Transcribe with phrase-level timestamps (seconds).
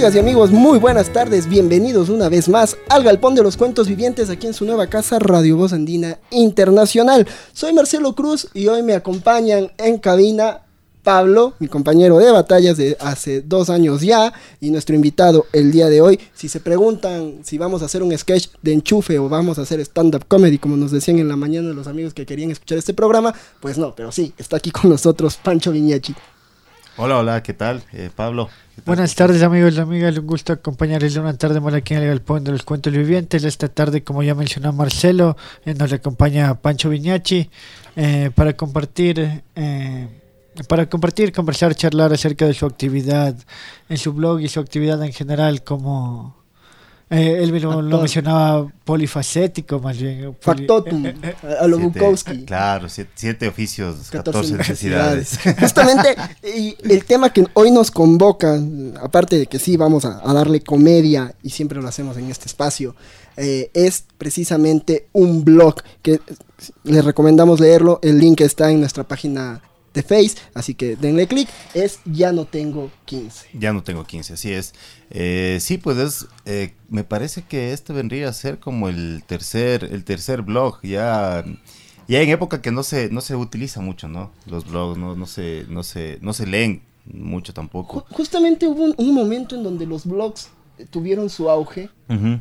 [0.00, 3.86] Amigas y amigos, muy buenas tardes, bienvenidos una vez más al Galpón de los Cuentos
[3.86, 7.28] Vivientes aquí en su nueva casa Radio Voz Andina Internacional.
[7.52, 10.62] Soy Marcelo Cruz y hoy me acompañan en cabina
[11.02, 15.90] Pablo, mi compañero de batallas de hace dos años ya, y nuestro invitado el día
[15.90, 16.18] de hoy.
[16.32, 19.80] Si se preguntan si vamos a hacer un sketch de enchufe o vamos a hacer
[19.80, 23.34] stand-up comedy, como nos decían en la mañana los amigos que querían escuchar este programa,
[23.60, 26.14] pues no, pero sí, está aquí con nosotros Pancho Viñachi.
[27.02, 27.82] Hola, hola, ¿qué tal?
[27.94, 28.50] Eh, Pablo.
[28.84, 32.44] Buenas tardes amigos y amigas, un gusto acompañarles una tarde más aquí en el Galpón
[32.44, 33.42] de los Cuentos Vivientes.
[33.42, 35.34] Esta tarde, como ya mencionó Marcelo,
[35.64, 37.48] eh, nos acompaña Pancho Viñachi
[37.96, 40.08] eh, para compartir, eh,
[40.68, 43.34] para compartir, conversar, charlar acerca de su actividad
[43.88, 46.39] en su blog y su actividad en general como...
[47.10, 50.20] eh, él lo, mencionaba polifacético más bien.
[50.20, 52.44] poli- Factotum, eh, eh, a lo Siete- Bukowski.
[52.44, 55.38] Claro, siete, siete oficios, 14 14 necesidades.
[55.58, 56.16] Justamente,
[56.56, 58.58] y el tema que hoy nos convoca,
[59.02, 62.46] aparte de que sí vamos a, a darle comedia, y siempre lo hacemos en este
[62.46, 62.94] espacio,
[63.36, 66.20] eh, es precisamente un blog que
[66.84, 67.98] les recomendamos leerlo.
[68.02, 69.62] El link está en nuestra página
[69.94, 71.48] de Face, así que denle clic.
[71.74, 73.48] Es Ya no tengo 15.
[73.54, 74.72] Ya no tengo 15, así es.
[75.10, 79.84] Eh, sí, pues es, eh, me parece que este vendría a ser como el tercer,
[79.90, 81.44] el tercer blog, ya,
[82.08, 84.30] ya en época que no se, no se utiliza mucho, ¿no?
[84.46, 88.06] Los blogs no, no se, no se, no se leen mucho Ju- tampoco.
[88.12, 90.48] justamente hubo un, un momento en donde los blogs
[90.90, 91.90] tuvieron su auge.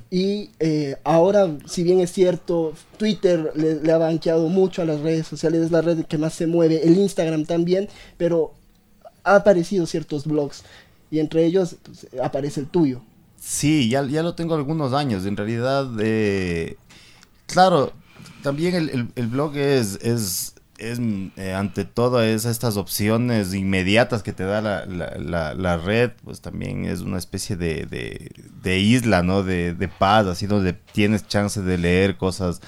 [0.10, 5.00] Y eh, ahora, si bien es cierto, Twitter le, le ha banqueado mucho a las
[5.02, 8.54] redes sociales, es la red que más se mueve, el Instagram también, pero
[9.24, 10.64] ha aparecido ciertos blogs
[11.12, 13.02] y entre ellos pues, aparece el tuyo.
[13.40, 15.26] Sí, ya, ya lo tengo algunos años.
[15.28, 16.78] En realidad, eh,
[17.46, 17.94] claro,
[18.42, 21.00] también el, el- el blog es, es, es
[21.38, 26.12] eh, ante todo es estas opciones inmediatas que te da la, la- la- la red,
[26.24, 29.44] pues también es una especie de, de- isla, ¿no?
[29.44, 32.62] De, de paz, así donde tienes chance de leer cosas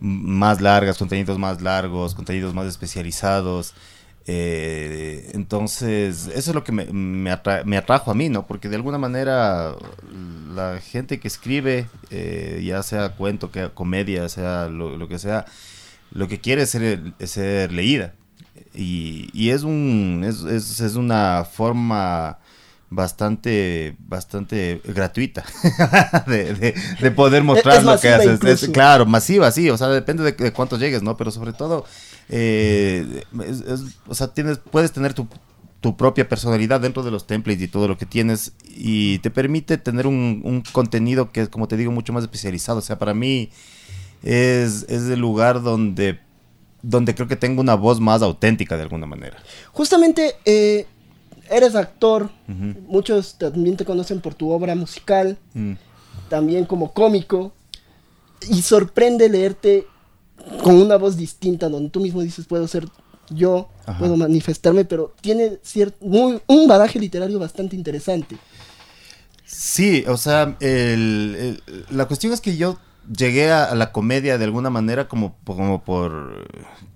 [0.00, 3.74] más largas, contenidos más largos, contenidos más especializados.
[4.26, 8.46] Eh, entonces, eso es lo que me, me, atra- me atrajo a mí, ¿no?
[8.46, 9.74] Porque de alguna manera
[10.54, 15.46] la gente que escribe, eh, ya sea cuento, que comedia, sea lo que sea,
[16.12, 18.14] lo que quiere es ser, es ser leída.
[18.74, 22.38] Y, y es, un, es, es, es una forma
[22.92, 25.44] bastante bastante gratuita
[26.26, 28.42] de, de- de poder mostrar Es lo que haces.
[28.64, 31.16] Es- claro, masiva, sí, o sea, depende de, de cuánto llegues, ¿no?
[31.16, 31.84] Pero sobre todo,
[32.28, 35.28] eh, es- es- o sea, tienes, puedes tener tu,
[35.80, 39.78] tu propia personalidad dentro de los templates y todo lo que tienes y te permite
[39.78, 42.80] tener un, un contenido que es, como te digo, mucho más especializado.
[42.80, 43.50] O sea, para mí
[44.22, 46.18] es, es el lugar donde,
[46.82, 49.38] donde creo que tengo una voz más auténtica de alguna manera.
[49.72, 50.86] Justamente, eh,
[51.50, 52.30] eres actor,
[52.86, 55.72] muchos también te conocen por tu obra musical, Mm.
[56.28, 57.52] también como cómico,
[58.48, 59.86] y sorprende leerte
[60.62, 62.86] con una voz distinta, donde tú mismo dices, puedo ser
[63.30, 63.98] yo, Ajá.
[63.98, 68.36] puedo manifestarme, pero tiene cier- muy- un badaje literario bastante interesante.
[69.44, 72.78] Sí, o sea, el- el- la cuestión es que yo
[73.16, 76.46] llegué a, la comedia de alguna manera como, como por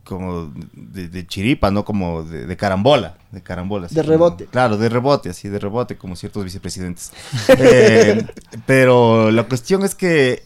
[0.04, 3.86] como de, de chiripa, no como de, de carambola, de carambola.
[3.86, 4.46] así De como- rebote.
[4.46, 7.12] claro, de rebote, así de rebote, como ciertos vicepresidentes.
[7.58, 8.26] Eh,
[8.66, 10.42] pero la cuestión es que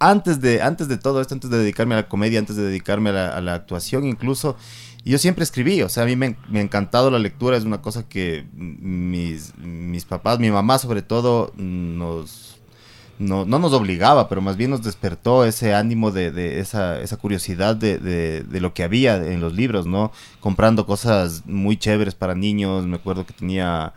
[0.00, 3.10] antes de, antes de todo esto, antes de dedicarme a la comedia, antes de dedicarme
[3.10, 4.56] a la, a la actuación incluso,
[5.04, 7.80] yo siempre escribí, o sea, a mí me, me ha encantado la lectura, es una
[7.80, 12.57] cosa que mis, mis papás, mi mamá sobre todo, nos,
[13.18, 17.16] no, no nos obligaba, pero más bien nos despertó ese ánimo de, de esa, esa
[17.16, 20.12] curiosidad de, de- de lo que había en los libros, ¿no?
[20.40, 23.92] Comprando cosas muy chéveres para niños, me acuerdo que tenía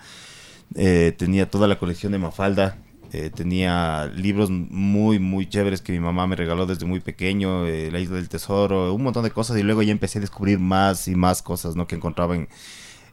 [0.76, 2.78] Eh, tenía toda la colección de Mafalda.
[3.14, 7.66] eh, tenía libros muy, muy chéveres que mi mamá me regaló desde muy pequeño.
[7.68, 9.58] eh, la Isla del Tesoro, un montón de cosas.
[9.58, 11.88] Y luego ya empecé a descubrir más y más cosas ¿no?
[11.88, 12.48] que encontraba en,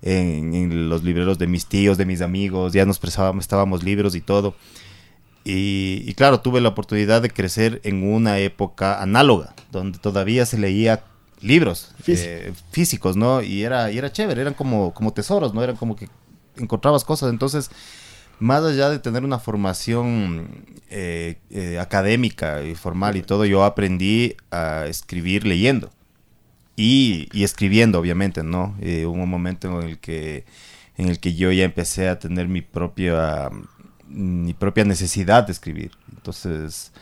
[0.02, 2.72] en- en los libreros de mis tíos, de mis amigos.
[2.72, 4.54] Ya nos prestábamos estábamos libros y todo.
[5.50, 10.58] Y, y claro, tuve la oportunidad de crecer en una época análoga, donde todavía se
[10.58, 11.04] leía
[11.40, 13.40] libros eh, físicos, ¿no?
[13.40, 15.64] Y era, y era chévere, eran como, como tesoros, ¿no?
[15.64, 16.10] Eran como que
[16.58, 17.30] encontrabas cosas.
[17.30, 17.70] Entonces,
[18.38, 24.36] más allá de tener una formación eh, eh, académica y formal y todo, yo aprendí
[24.50, 25.88] a escribir leyendo.
[26.76, 28.76] Y, y escribiendo, obviamente, ¿no?
[28.82, 30.44] Hubo un momento en el que
[30.98, 33.50] en el que yo ya empecé a tener mi propia
[34.08, 35.90] mi propia necesidad de escribir.
[36.14, 36.92] Entonces,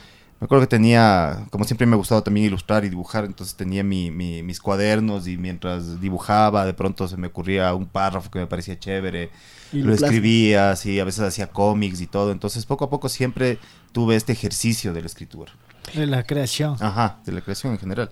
[0.41, 3.83] me acuerdo que tenía, como siempre me ha gustado también ilustrar y dibujar, entonces tenía
[3.83, 8.39] mi- mi- mis cuadernos y mientras dibujaba, de pronto se me ocurría un párrafo que
[8.41, 9.31] me parecía chévere,
[9.73, 12.31] Y lo escribía, así, a veces hacía cómics y todo.
[12.33, 13.59] Entonces, poco a poco siempre
[13.93, 15.53] tuve este ejercicio de la escritura.
[15.95, 16.77] De la creación.
[16.81, 18.11] Ajá, de la creación en general.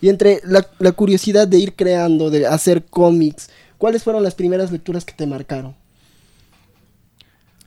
[0.00, 4.72] Y entre la, la curiosidad de ir creando, de hacer cómics, ¿cuáles fueron las primeras
[4.72, 5.74] lecturas que te marcaron?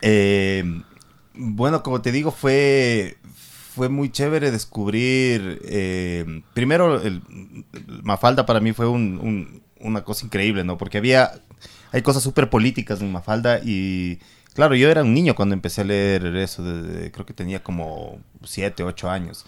[0.01, 0.63] Eh,
[1.33, 3.17] bueno, como te digo, fue,
[3.75, 5.59] fue muy chévere descubrir.
[5.65, 7.21] eh, primero, el,
[8.03, 10.77] Mafalda para mí fue un- un- una cosa increíble, ¿no?
[10.77, 11.31] Porque había.
[11.91, 14.19] Hay cosas súper políticas en Mafalda y.
[14.53, 16.61] Claro, yo era un niño cuando empecé a leer eso,
[17.13, 19.45] creo que tenía como 7, 8 años.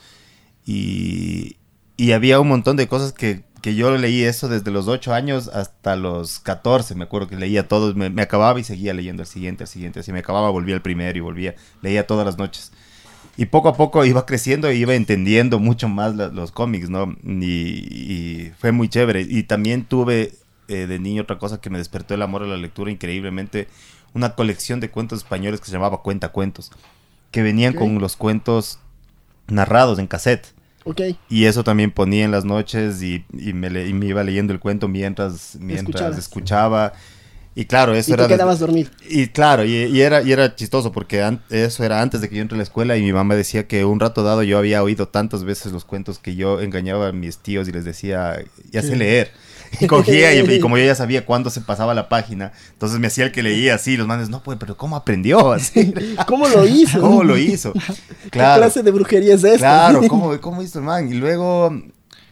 [1.98, 5.48] Y había un montón de cosas que, que yo leí eso desde los 8 años
[5.48, 6.94] hasta los 14.
[6.95, 10.01] Me acuerdo que leía todos, me, me acababa y seguía leyendo el siguiente, el siguiente.
[10.01, 12.71] Así me acababa, volvía al primero y volvía, leía todas las noches.
[13.38, 17.15] Y poco a poco iba creciendo y iba entendiendo mucho más la- los cómics, ¿no?
[17.24, 19.21] Y, y fue muy chévere.
[19.21, 20.33] Y también tuve
[20.68, 23.68] eh, de niño otra cosa que me despertó el amor a la lectura increíblemente.
[24.13, 26.69] Una colección de cuentos españoles que se llamaba Cuenta Cuentos.
[27.31, 28.77] Que venían con los cuentos
[29.48, 30.54] narrados en cassette.
[30.86, 34.24] Ok, Y eso también ponía en las noches y, y me, le- y me iba
[34.24, 36.94] leyendo el cuento mientras, mientras escuchaba.
[37.56, 38.24] Y claro, eso y era...
[38.24, 38.90] te quedabas dormido.
[39.10, 42.36] y claro, y, y era, y era chistoso porque an- eso era antes de que
[42.36, 44.84] yo entré a la escuela y mi mamá decía que un rato dado yo había
[44.84, 48.82] oído tantas veces los cuentos que yo engañaba a mis tíos y les decía, ya
[48.84, 49.32] sé leer.
[49.80, 53.08] Y cogía y, y como yo ya sabía cuándo se pasaba la página, entonces me
[53.08, 55.52] hacía el que leía así, los manes, no, pues, pero ¿cómo aprendió?
[55.54, 55.94] Así,
[56.28, 57.02] ¿Cómo lo hizo?
[57.02, 57.74] ¿Cómo lo hizo?
[58.24, 59.58] ¿Qué clase de brujería es esta?
[59.90, 61.08] Claro, ¿cómo, cómo hizo el man?
[61.10, 61.74] Y luego,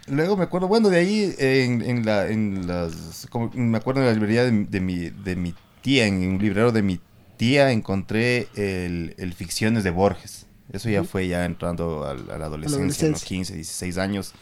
[0.08, 4.08] luego me acuerdo, bueno, de ahí en, en la, en las, como- me acuerdo en
[4.08, 7.00] la librería de, de mi, de mi tía, en un librero de mi
[7.38, 10.46] tía, encontré el, el Ficciones de Borges.
[10.72, 12.78] Eso ya fue ya entrando al- a, la adolescencia,
[13.08, 13.08] adolescencia.
[13.10, 14.34] unos 15, 16 años.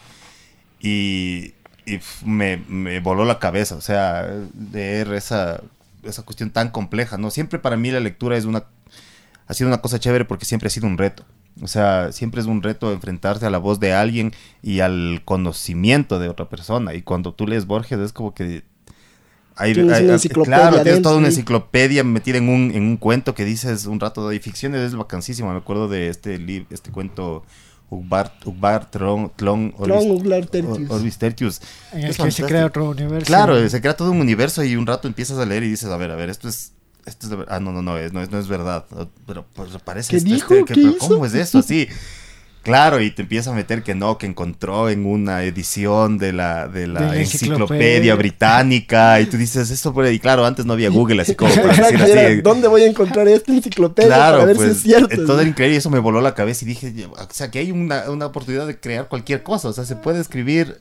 [0.80, 1.54] Y,
[1.94, 4.28] y me, me voló la cabeza, o sea,
[4.72, 5.60] leer esa,
[6.02, 7.30] esa cuestión tan compleja, ¿no?
[7.30, 8.64] Siempre para mí la lectura es una
[9.46, 11.24] ha sido una cosa chévere porque siempre ha sido un reto.
[11.60, 14.32] O sea, siempre es un reto enfrentarse a la voz de alguien
[14.62, 16.94] y al conocimiento de otra persona.
[16.94, 18.62] Y cuando tú lees Borges es como que...
[19.56, 22.84] Hay, Tienes hay- una hay- enciclopedia claro, tienes toda una enciclopedia metida en un, en
[22.84, 25.50] un cuento que dices un rato de ficciones, es vacancísimo.
[25.52, 26.40] Me acuerdo de este,
[26.70, 27.44] este cuento
[27.90, 30.90] Ugbar, Ugbar Tron, Tlon, Tron Orbis- Uglar Tertius.
[30.90, 31.60] Orbis Tertius.
[31.92, 32.48] En el Es que se fantástico.
[32.48, 33.26] crea otro universo.
[33.26, 35.96] Claro, se crea todo un universo y un rato empiezas a leer y dices, a
[35.96, 36.72] ver, a ver, esto es...
[37.06, 38.84] Esto es ah, no, no, no, es, no, es, no es verdad.
[39.26, 40.10] Pero pues parece...
[40.10, 40.54] ¿Qué este- dijo?
[40.54, 41.08] este- que- ¿Qué pero hizo?
[41.08, 41.58] ¿Cómo es esto?
[41.58, 41.88] Así.
[42.62, 46.68] Claro, y te empieza a meter que no, que encontró en una edición de la,
[46.68, 50.12] de la De la enciclopedia británica y tú dices, esto puede...
[50.12, 52.40] Y claro, antes no había Google, así como para decir así.
[52.42, 55.14] ¿Dónde voy a encontrar esta enciclopedia Claro, para ver pues, si es cierto?
[55.14, 57.70] eh, todo era increíble, eso me voló la cabeza y dije, o sea, que hay
[57.72, 60.80] una, una oportunidad de crear cualquier cosa, o sea, se puede escribir,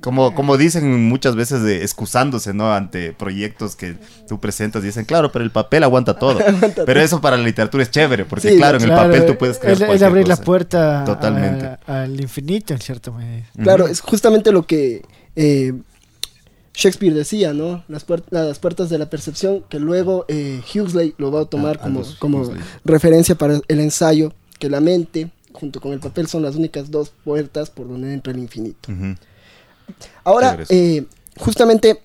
[0.00, 2.72] como, como dicen muchas veces, de, excusándose, ¿no?
[2.74, 3.96] Ante proyectos que
[4.28, 6.38] tú presentas y dicen, claro, pero el papel aguanta todo.
[6.46, 9.38] Aguanta pero eso para la literatura es chévere, porque Sí, claro, en el papel tú
[9.38, 10.44] puedes crear es, es abrir la cosa.
[10.44, 11.66] puerta Totalmente.
[11.86, 13.46] a- al infinito, en cierta medida.
[13.62, 15.02] Claro, es justamente lo que
[15.36, 15.72] eh,
[16.74, 17.84] Shakespeare decía, ¿no?
[17.88, 21.78] Las, puer- las puertas de la percepción, que luego eh, Huxley lo va a tomar
[21.80, 22.60] Ah, como, como Huxley.
[22.84, 27.10] referencia para el ensayo, que la mente junto con el papel son las únicas dos
[27.24, 28.90] puertas por donde entra el infinito.
[28.92, 29.16] Ujú.
[30.24, 31.04] Ahora, eh,
[31.38, 32.00] justamente,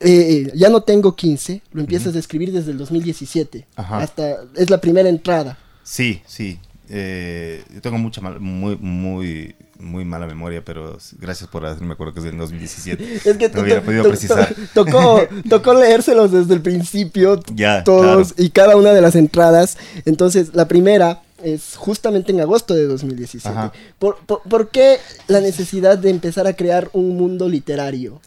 [0.00, 3.66] eh, ya no tengo 15, lo empiezas a escribir desde el 2017.
[3.76, 3.98] Ajá.
[3.98, 5.58] Hasta, es la primera entrada.
[5.82, 6.58] Sí, sí.
[6.90, 12.12] Eh, yo tengo mucha mal- muy, muy, muy mala memoria, pero gracias por hacerme acuerdo
[12.12, 13.14] que es del 2017.
[13.24, 14.54] Es que No hubiera podido precisar.
[14.74, 18.46] to- tocó, tocó leérselos desde el principio, Ya, todos claro.
[18.46, 19.78] y cada una de las entradas.
[20.04, 23.48] Entonces, la primera es justamente en agosto de 2017.
[23.48, 23.72] Ajá.
[23.98, 24.98] ¿Por, por, por qué
[25.28, 28.20] la necesidad de empezar a crear un mundo literario?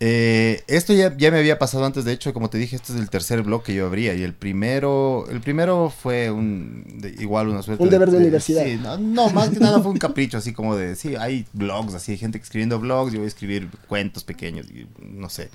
[0.00, 3.00] Eh, esto ya, ya me había pasado antes, de hecho, como te dije, este es
[3.00, 7.48] el tercer blog que yo abría y el primero, el primero fue un de- igual
[7.48, 8.64] una suerte Un deber de universidad.
[8.64, 11.94] sí, no, no, más que nada fue un capricho, así como de, sí, hay blogs,
[11.94, 15.50] así, hay gente escribiendo blogs, yo voy a escribir cuentos pequeños, y no sé.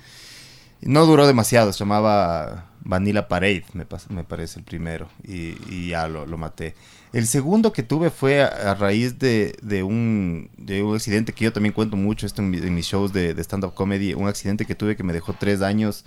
[0.84, 6.06] No duró demasiado, se llamaba Vanilla Parade, me, me parece el primero, y, y ya
[6.08, 6.74] lo, lo maté.
[7.12, 11.44] El segundo que tuve fue a, a raíz de, de un, de un accidente que
[11.44, 14.28] yo también cuento mucho esto en, mi- en mis shows de, de stand-up comedy, un
[14.28, 16.04] accidente que tuve que me dejó tres años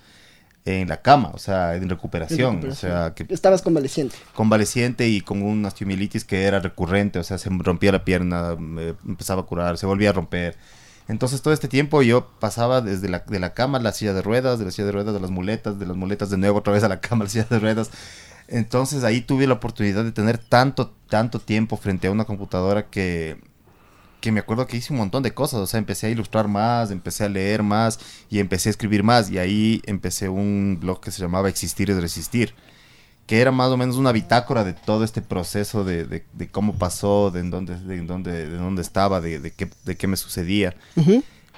[0.65, 2.91] en la cama, o sea, en recuperación, recuperación.
[2.91, 4.15] o sea, que Estabas convaleciente.
[4.36, 8.89] convaleciente y con una osteomielitis que era recurrente, o sea, se rompía la pierna, me
[9.07, 10.55] empezaba a curar, se volvía a romper.
[11.08, 14.22] Entonces todo este tiempo yo pasaba desde la, de la cama a la silla de
[14.22, 16.74] ruedas, de la silla de ruedas a las muletas, de las muletas de nuevo otra
[16.74, 17.92] vez a la cama, a la silla de ruedas.
[18.48, 23.42] Entonces ahí tuve la oportunidad de tener tanto, tanto tiempo frente a una computadora que,
[24.22, 26.92] que me acuerdo que hice un montón de cosas, o sea, empecé a ilustrar más,
[26.92, 28.00] empecé a leer más
[28.30, 29.30] y empecé a escribir más.
[29.30, 32.54] Y ahí empecé un blog que se llamaba Existir es Resistir
[33.27, 36.74] que era más o menos una bitácora de todo este proceso de, de- de cómo
[36.75, 40.07] pasó, de en dónde, de en dónde, de dónde estaba, de, de qué, de qué
[40.07, 40.75] me sucedía.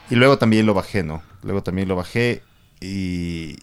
[0.09, 1.21] Y luego también lo bajé, ¿no?
[1.43, 2.41] Luego también lo bajé
[2.81, 3.57] y...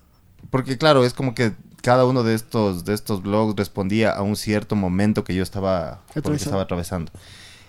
[0.51, 4.37] Porque claro, es como que cada uno de estos, de estos blogs respondía a un
[4.37, 6.45] cierto momento que yo estaba, por el que Atravesando.
[6.51, 7.13] estaba atravesando.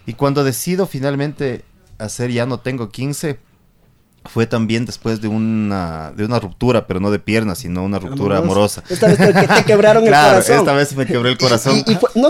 [0.06, 1.66] Y cuando decido finalmente
[1.98, 3.40] hacer Ya no tengo 15,
[4.28, 8.38] fue también después de una, de una ruptura, pero no de piernas, sino una ruptura
[8.38, 8.84] amorosa.
[8.90, 10.58] Esta vez te, que te quebraron el Claro, corazón.
[10.60, 11.84] esta vez me quebré el corazón.
[11.86, 12.30] Y, y fue- no,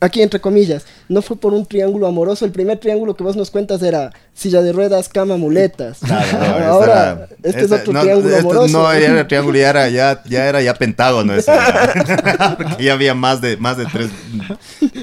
[0.00, 2.44] aquí entre comillas, no fue por un triángulo amoroso.
[2.44, 5.98] El primer triángulo que vos nos cuentas era silla de ruedas, cama, muletas.
[6.00, 8.68] Claro, no, Ahora, este esta- es otro no, triángulo amoroso.
[8.78, 11.52] No, ya era triángulo, ya era, ya, ya era ya pentágono ese.
[12.56, 14.10] Porque ya había más de, más de tres,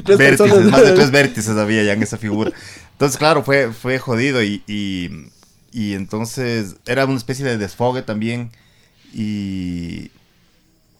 [0.04, 0.72] Tres vértices, personas.
[0.72, 2.52] más de tres vértices había ya en esa figura.
[2.94, 5.10] Entonces, claro, fue, fue jodido y, y,
[5.72, 8.52] y entonces era una especie de desfogue también.
[9.14, 10.12] Y,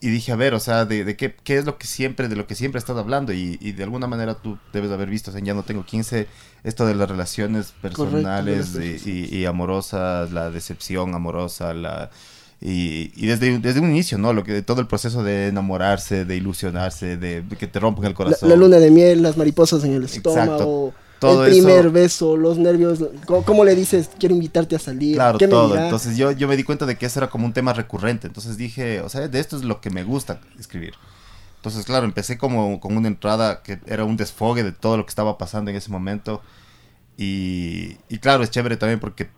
[0.02, 2.36] y dije, a ver, o sea, de, de qué, qué es lo que siempre, de
[2.36, 3.34] lo que siempre he estado hablando.
[3.34, 5.64] Y, y de alguna manera tú debes de haber visto, o sea, en ya no
[5.64, 6.28] tengo 15,
[6.64, 12.10] esto de las relaciones personales Correcto, y, y- y amorosas, la decepción amorosa, la...
[12.64, 14.34] Y, desde, desde un inicio, ¿no?
[14.34, 18.06] Lo que de todo el proceso de enamorarse, de ilusionarse, de, de que te rompan
[18.06, 18.50] el corazón.
[18.50, 20.94] la luna de miel, las mariposas en el Exacto.
[21.22, 23.00] Todo el primer eso- beso, los nervios.
[23.26, 25.16] ¿Cómo, cómo le dices, quiero invitarte a salir?
[25.16, 25.70] Claro, ¿Qué me todo.
[25.70, 25.86] dirá?
[25.86, 28.28] Entonces yo, yo me di cuenta de que eso era como un tema recurrente.
[28.28, 30.94] Entonces dije, o sea, de esto es lo que me gusta escribir.
[31.58, 35.10] Entonces, claro, empecé como con una entrada que era un desfogue de todo lo que
[35.12, 36.42] estaba pasando en ese momento.
[37.18, 39.30] Y, y claro, es chévere también porque,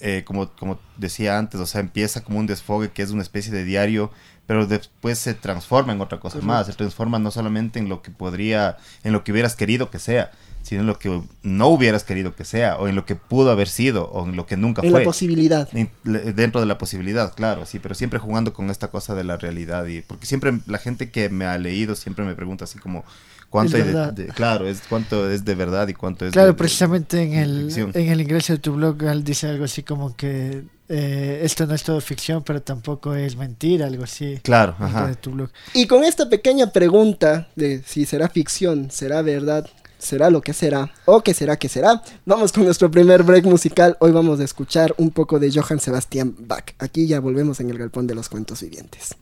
[0.00, 3.52] eh, como, como decía antes, o sea, empieza como un desfogue que es una especie
[3.52, 4.10] de diario,
[4.46, 6.66] pero después se transforma en otra cosa más.
[6.66, 10.30] Se transforma no solamente en lo que podría, en lo que hubieras querido que sea,
[10.68, 13.68] sino en lo que no hubieras querido que sea, o en lo que pudo haber
[13.68, 15.00] sido, o en lo que nunca en fue.
[15.00, 15.68] la posibilidad.
[16.04, 19.86] Dentro de la posibilidad, claro, sí, pero siempre jugando con esta cosa de la realidad
[19.86, 23.04] y porque siempre la gente que me ha leído siempre me pregunta así como
[23.50, 24.12] cuánto Es de, verdad.
[24.12, 27.32] de- claro, es cuánto es de verdad y cuánto es Claro, de- de- precisamente en
[27.32, 27.90] el, ficción.
[27.94, 31.74] en el ingreso de tu blog él dice algo así como que eh, esto no
[31.74, 34.38] es todo ficción, pero tampoco es mentira, algo así.
[34.42, 35.06] Claro, ajá.
[35.08, 35.50] de tu blog.
[35.74, 39.66] Y con esta pequeña pregunta de si será ficción, será verdad,
[39.98, 43.96] será lo que será, o qué será que será, vamos con nuestro primer break musical.
[44.00, 46.74] Hoy vamos a escuchar un poco de Johann Sebastian Bach.
[46.78, 49.16] Aquí ya volvemos en el galpón de los cuentos vivientes.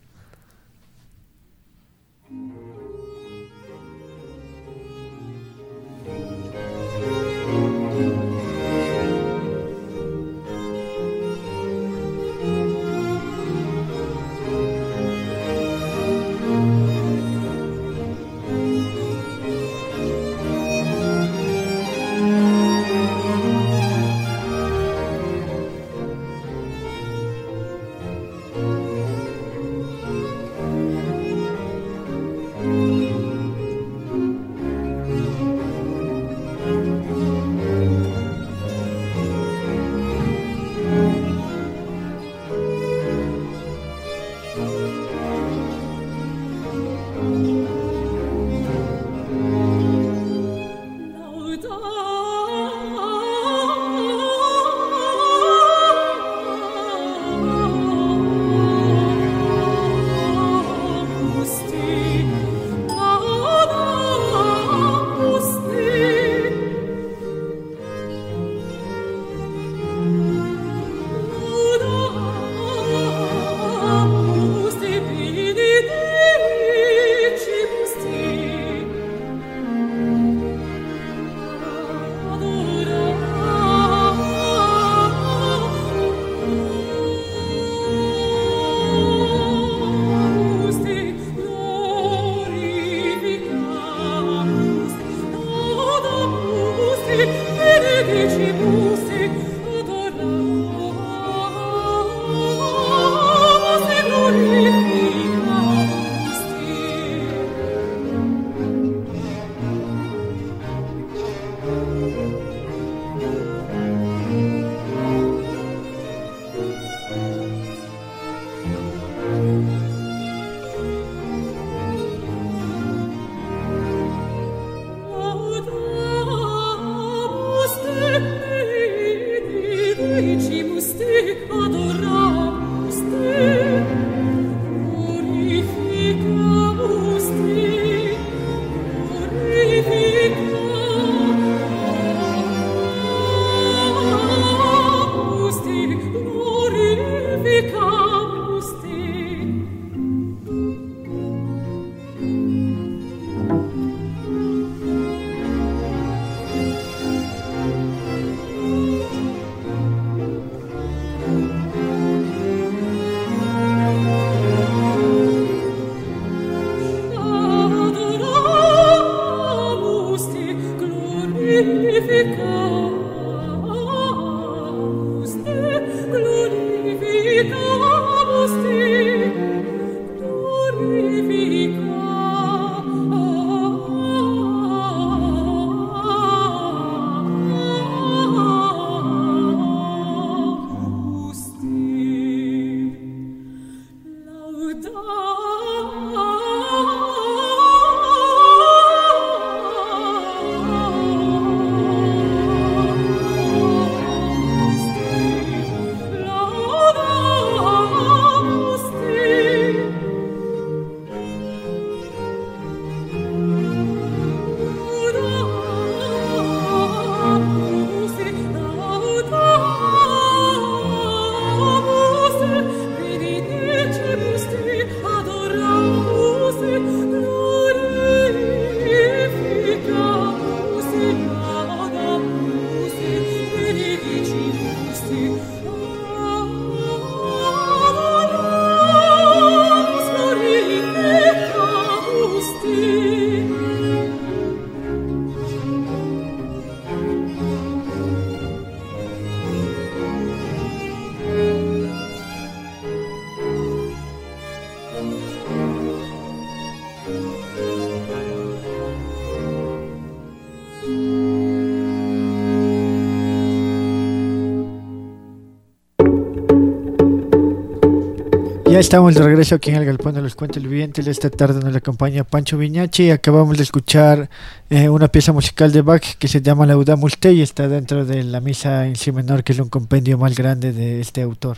[268.77, 271.07] Ya estamos de regreso aquí en el Galpón de los Cuentos Vivientes.
[271.07, 273.11] Esta tarde nos acompaña Pancho Viñachi.
[273.11, 274.29] Acabamos de escuchar
[274.69, 278.23] eh, una pieza musical de Bach que se llama Laudamus Te y está dentro de
[278.23, 281.57] la Misa en Si menor, que es un compendio más grande de este autor.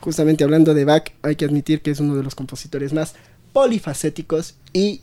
[0.00, 3.14] Justamente hablando de Bach, hay que admitir que es uno de los compositores más
[3.54, 5.00] polifacéticos y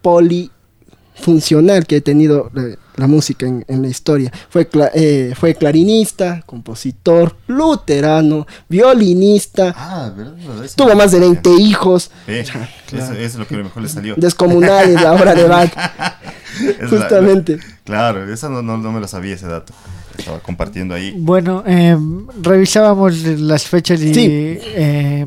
[0.00, 4.32] polifuncional que ha tenido la, la música en, en la historia.
[4.48, 10.64] Fue, cla- eh, fue clarinista, compositor, luterano, violinista, Ah, ¿verdad?
[10.64, 12.58] Eso- tuvo más de 20 hijos, Eh, eso,
[12.92, 14.14] eso es lo que mejor le salió.
[14.18, 15.72] descomunales la obra de Bach,
[16.80, 17.58] la- justamente.
[17.84, 19.72] claro, esa no, no, no me lo sabía ese dato.
[20.16, 21.12] Estaba compartiendo ahí.
[21.18, 21.96] Bueno, eh,
[22.40, 24.20] revisábamos las fechas y Sí.
[24.30, 25.26] eh,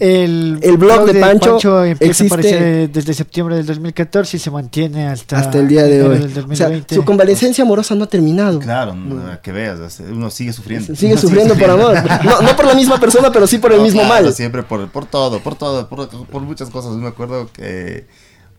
[0.00, 4.50] el, El blog de Pancho empieza existe- a aparecer desde septiembre del 2014 y se
[4.50, 6.18] mantiene hasta, hasta el día de hoy.
[6.18, 6.94] del O sea, 2020.
[6.94, 8.58] su convalecencia amorosa no ha terminado.
[8.60, 10.94] Claro, no, que veas, uno sigue sufriendo.
[10.94, 11.94] Sigue Uno sufriendo por amor.
[12.24, 14.32] No, no por la misma persona, pero sí por el No, mismo claro, mal.
[14.34, 16.92] Siempre por, por todo, por todo, por, por muchas cosas.
[16.92, 18.06] Yo me acuerdo que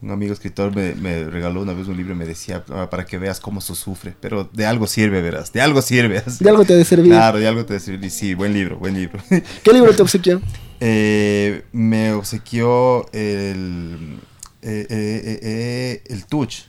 [0.01, 3.05] un amigo escritor me, me regaló una vez un libro y me decía "Ah, para
[3.05, 4.13] que veas cómo se sufre.
[4.21, 6.23] Pero de algo sirve, verás, de algo sirve.
[6.25, 6.41] así.
[6.43, 7.11] De algo te ha de servir.
[7.11, 8.05] Claro, de algo te debe servir.
[8.05, 9.19] Y sí, buen libro, buen libro.
[9.29, 10.41] ¿Qué libro te obsequió?
[10.79, 14.17] Eh, me obsequió el,
[14.61, 16.65] eh, eh, eh, eh, el Touch.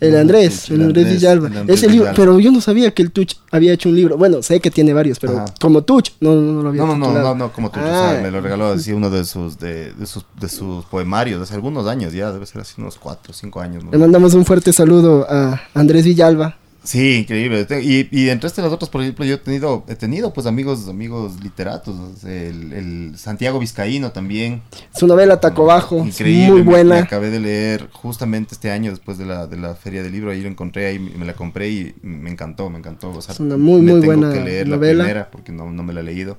[0.00, 1.46] El Andrés, el Andrés Villalba.
[1.48, 4.16] el Andrés Ese libro, pero yo no sabía que el Tuch había hecho un libro.
[4.16, 5.44] Bueno, sé que tiene varios, pero Ajá.
[5.60, 7.34] como Tuch, no, no, no lo había No, no, no, titulado.
[7.36, 9.92] no, no, como tú, o Ah, sea, me lo regaló así uno de sus, de,
[9.92, 13.60] de sus, de sus poemarios, hace algunos años ya, debe ser así unos cuatro, cinco
[13.60, 13.84] años.
[13.84, 13.92] ¿no?
[13.92, 16.56] Le mandamos un fuerte saludo a Andrés Villalba.
[16.84, 17.64] Sí, increíble.
[17.64, 20.46] Te- Y, y entre estas las otras, por ejemplo, yo he tenido, he tenido pues
[20.46, 24.60] amigos, amigos literatos, el, el Santiago Vizcaíno también.
[24.94, 26.50] Su novela Taco Bajo, Increíble.
[26.52, 26.96] muy buena.
[26.96, 30.30] Me acabé de leer justamente este año después de la, de la feria del libro,
[30.30, 33.10] ahí lo encontré, ahí me la compré y me encantó, me encantó.
[33.10, 34.92] O sea, Es una muy, me muy tengo buena que leer novela.
[34.98, 36.36] la primera porque no, no me la he leído.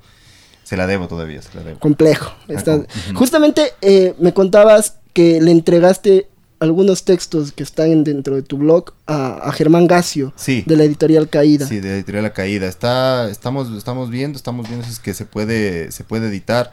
[0.64, 1.80] Se la debo todavía, se la debo.
[1.80, 2.32] complejo.
[2.48, 3.12] Está- Ah.
[3.16, 6.28] Justamente eh, me contabas que le entregaste
[6.60, 10.63] algunos textos que están dentro de tu blog a, a Germán Gacio Sí.
[10.65, 11.68] de la editorial Caída.
[11.68, 12.68] Sí, de Editorial La Caída.
[12.68, 16.72] Está, estamos, estamos viendo, estamos viendo si es que se puede, se puede editar.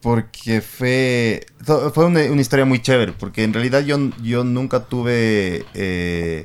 [0.00, 1.46] Porque fue,
[1.94, 3.12] fue una, una historia muy chévere.
[3.12, 6.44] Porque en realidad yo, yo nunca tuve, eh,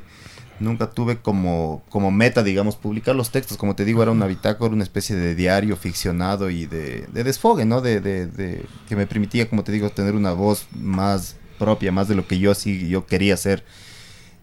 [0.60, 3.58] nunca tuve como, como meta, digamos, publicar los textos.
[3.58, 7.66] Como te digo, era una bitácora, una especie de diario ficcionado y de, de desfogue,
[7.66, 7.82] ¿no?
[7.82, 12.08] De, de, de- que me permitía, como te digo, tener una voz más propia, más
[12.08, 13.62] de lo que yo sí yo quería hacer.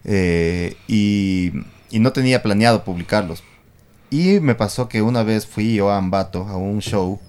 [0.04, 1.52] Eh, y,
[1.90, 3.42] y no tenía planeado publicarlos.
[4.10, 7.20] Y me pasó que una vez fui yo a Ambato a un show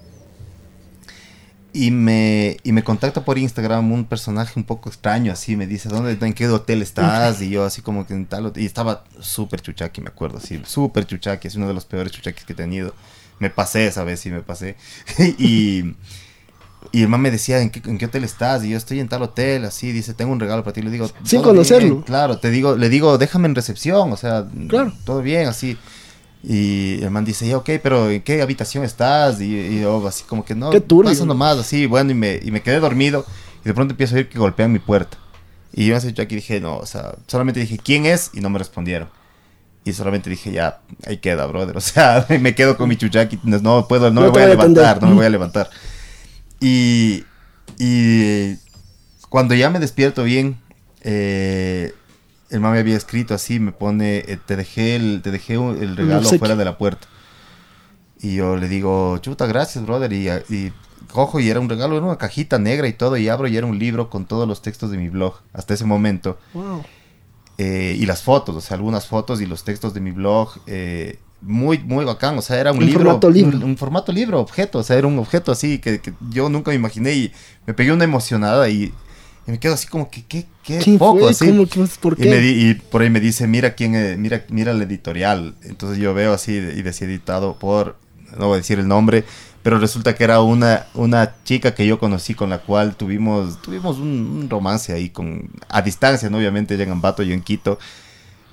[1.71, 5.87] y me, y me contacta por Instagram un personaje un poco extraño, así me dice,
[5.87, 7.41] ¿dónde, en qué hotel estás?
[7.41, 10.59] Y yo así como que en tal hotel, y estaba súper chuchaqui, me acuerdo, así,
[10.65, 12.95] súper chuchaqui, es uno de los peores chuchaquis que he tenido.
[13.37, 14.75] Me pasé esa vez, sí me pasé.
[15.37, 15.95] y,
[16.91, 18.63] y el man me decía, ¿en qué, ¿en qué hotel estás?
[18.63, 20.81] Y yo estoy en tal hotel, así, dice, tengo un regalo para ti.
[20.81, 21.89] Le digo, Sin "Todo conocerlo.
[21.89, 22.01] bien".
[22.03, 24.93] Claro, te digo, le digo, déjame en recepción, o sea, Claro.
[25.05, 25.77] todo bien, así.
[26.41, 29.41] Y el man dice, ya, ok, pero ¿en qué habitación estás?
[29.41, 32.49] Y, y yo así como que no, Qué pasa nomás, así, bueno, y me, y
[32.51, 33.25] me quedé dormido.
[33.63, 35.17] Y de pronto empiezo a oír que golpean mi puerta.
[35.73, 38.31] Y yo yo aquí dije, no, o sea, solamente dije, ¿quién es?
[38.33, 39.09] Y no me respondieron.
[39.83, 41.75] Y solamente dije, ya, ahí queda, brother.
[41.77, 45.01] O sea, me quedo con mi chuchaki, no, puedo, no, No me voy a levantar,
[45.01, 45.69] no me voy a levantar.
[46.59, 47.23] Y,
[47.77, 48.55] y
[49.29, 50.57] cuando ya me despierto bien,
[51.01, 51.93] eh,
[52.49, 55.81] el man me había escrito así, me pone, eh, te dejé el, te dejé un-
[55.81, 57.07] el regalo fuera de la puerta.
[58.21, 60.11] Y yo le digo, chuta, gracias, brother.
[60.11, 60.73] Y, y
[61.13, 63.65] cojo y era un regalo, era una cajita negra y todo, y abro y era
[63.65, 66.37] un libro con todos los textos de mi blog hasta ese momento.
[66.53, 66.83] Wow.
[67.57, 70.51] Eh, y las fotos, o sea, algunas fotos y los textos de mi blog.
[70.67, 73.03] eh, muy, muy bacán, o sea, era un Un libro.
[73.03, 73.57] formato libro.
[73.57, 76.71] Un, un formato libro, objeto, o sea, era un objeto así que, que yo nunca
[76.71, 77.31] me imaginé y
[77.65, 78.93] me pegué una emocionada y,
[79.47, 81.31] y me quedo así como que, ¿qué, qué ¿Quién poco fue?
[81.31, 81.47] así?
[81.47, 81.65] ¿Cómo?
[81.67, 81.85] ¿Qué?
[82.01, 84.81] ¿Por Y, me di- y por ahí me dice, mira quién, eh, mira, mira el
[84.81, 85.55] editorial.
[85.63, 87.97] Entonces yo veo así y decía editado por,
[88.37, 89.23] no voy a decir el nombre,
[89.63, 93.97] pero resulta que era una, una chica que yo conocí con la cual tuvimos, tuvimos
[93.97, 96.37] un, un romance ahí con, a distancia, ¿no?
[96.37, 97.79] Obviamente ella en Ambato, yo en Quito.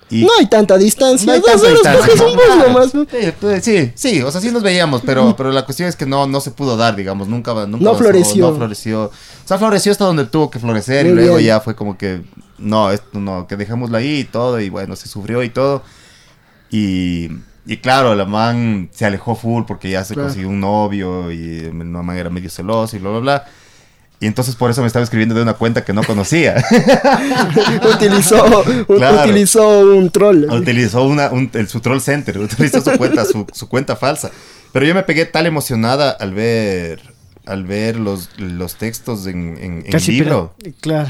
[0.09, 1.27] Y- No hay tanta distancia.
[1.27, 3.21] No hay dos tanta horas distancia.
[3.21, 6.07] Sí, pues, sí, sí, o sea, sí nos veíamos, pero, pero la cuestión es que
[6.07, 8.51] no, no se pudo dar, digamos, nunca, nunca No avanzó, floreció.
[8.51, 9.03] No floreció.
[9.07, 9.11] O
[9.49, 11.47] sea, floreció hasta donde tuvo que florecer Muy y luego bien.
[11.49, 12.23] ya fue como que,
[12.59, 15.83] no, esto no, que dejémoslo ahí y todo, y bueno, se sufrió y todo.
[16.71, 17.29] Y,
[17.67, 20.29] y claro, la man se alejó full porque ya se Claro.
[20.29, 23.45] consiguió un novio y la man era medio celosa y bla, bla, bla.
[24.19, 26.65] Y entonces por eso me estaba escribiendo de una cuenta que no conocía.
[27.95, 29.23] utilizó, Claro.
[29.25, 30.45] utilizó un troll.
[30.51, 34.31] utilizó una, un- el, su troll center, utilizó su cuenta, su, su cuenta falsa.
[34.73, 37.01] Pero yo me pegué tal emocionada al ver
[37.47, 41.09] al ver los, los textos en, en, en Casi libro Claro.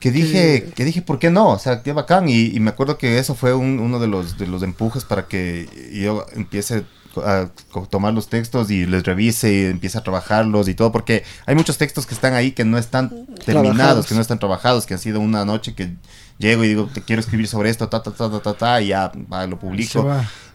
[0.00, 2.96] que dije que dije por qué no o sea qué bacán y, y me acuerdo
[2.96, 6.84] que eso fue un- uno de los de los empujes para que yo empiece
[7.22, 7.50] a
[7.90, 11.76] tomar los textos y les revise y empiece a trabajarlos y todo porque hay muchos
[11.78, 13.10] textos que están ahí que no están
[13.44, 14.06] terminados Trabajados.
[14.06, 15.94] que no están trabajados que han sido una noche que
[16.38, 18.88] llego y digo te quiero escribir sobre esto ta ta ta ta ta, ta y
[18.88, 20.02] ya va, lo publico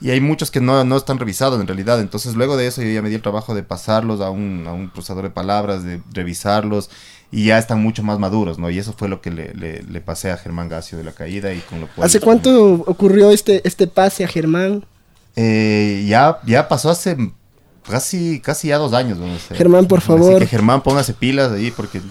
[0.02, 2.00] y hay muchos que no, no están revisados en realidad.
[2.00, 4.72] Entonces, luego de eso, yo ya me di el trabajo de pasarlos a un, a
[4.72, 6.90] un procesador de palabras, de revisarlos,
[7.32, 8.70] y ya están mucho más maduros, ¿no?
[8.70, 11.54] Y eso fue lo que le, le- le pasé a Germán Gacio de la caída
[11.54, 12.06] y con lo cual...
[12.08, 14.86] ¿Hace cuánto ocurrió este, este pase a Germán?
[15.36, 17.16] Eh, ya, ya pasó hace
[17.90, 19.58] casi, casi ya dos años, vamos a decir.
[19.58, 20.40] Germán, por Así favor.
[20.40, 22.02] que Germán, póngase pilas ahí porque...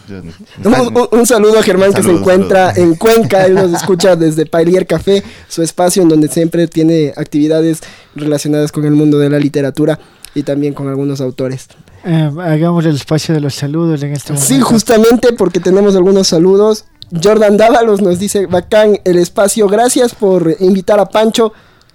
[0.65, 2.91] Un, un- un saludo a Germán que se encuentra saludos.
[2.93, 7.81] en Cuenca, él nos escucha desde Pailier Café, su espacio en donde siempre tiene actividades
[8.15, 9.99] relacionadas con el mundo de la literatura
[10.35, 11.69] y también con algunos autores.
[12.05, 14.49] Eh, hagamos el espacio de los saludos en este momento.
[14.55, 16.87] Sí, justamente porque tenemos algunos saludos.
[17.23, 21.53] Jordan Dávalos nos dice, bacán el espacio, gracias por invitar a Pancho.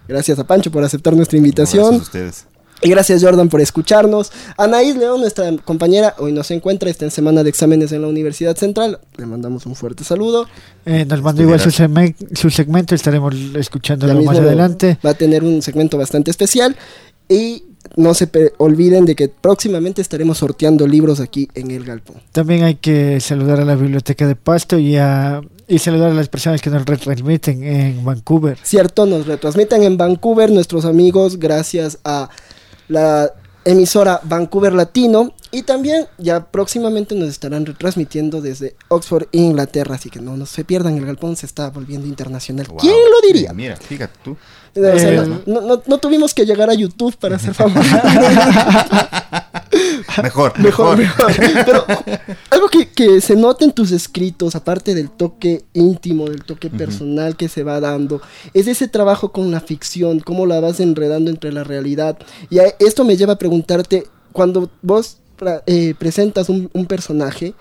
[0.08, 1.98] Gracias a Pancho por aceptar nuestra invitación.
[1.98, 2.54] Gracias a ustedes.
[2.84, 4.32] Y gracias Jordan por escucharnos.
[4.58, 8.10] Anaís León, nuestra compañera, hoy no se encuentra, está en semana de exámenes en la
[8.10, 9.00] Universidad Central.
[9.16, 10.48] Le mandamos un fuerte saludo.
[10.86, 14.98] Eh, nos mandó igual su, su segmento, estaremos escuchándolo más adelante.
[15.06, 16.76] Va a tener un segmento bastante especial.
[17.30, 17.64] Y
[17.96, 22.18] no se olviden de que próximamente estaremos sorteando libros aquí en El Galpón.
[22.32, 26.30] También hay que saludar a la Biblioteca de Pasto y, a, y saludar a las
[26.30, 28.58] personas que nos retransmiten en Vancouver.
[28.64, 32.30] Cierto, nos retransmiten en Vancouver nuestros amigos gracias a
[32.88, 33.32] la
[33.66, 40.20] emisora Vancouver Latino y también ya próximamente nos estarán retransmitiendo desde Oxford, Inglaterra, así que
[40.20, 42.66] no, no se pierdan, el galpón se está volviendo internacional.
[42.68, 42.78] Wow.
[42.80, 43.50] ¿Quién lo diría?
[43.52, 44.32] Sí, mira, fíjate tú.
[44.32, 47.86] O sea, Eh, no, no- no tuvimos que llegar a YouTube para ser famosos.
[50.60, 51.32] Mejor, mejor.
[51.66, 51.86] Pero
[52.50, 57.36] algo que, que se nota en tus escritos, aparte del toque íntimo, del toque personal
[57.36, 58.22] que se va dando,
[58.54, 62.18] es ese trabajo con la ficción, cómo la vas enredando entre la realidad.
[62.50, 65.18] Y a- esto me lleva a preguntarte, cuando vos
[65.66, 67.54] eh, presentas un, un personaje,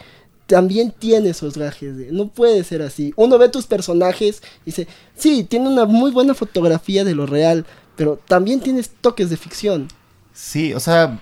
[0.46, 3.12] también tiene esos gajes de, no puede ser así.
[3.16, 4.86] Uno ve tus personajes y dice,
[5.16, 7.64] sí, tiene una muy buena fotografía de lo real,
[7.96, 9.88] pero también tienes toques de ficción.
[10.34, 11.20] Sí, o sea,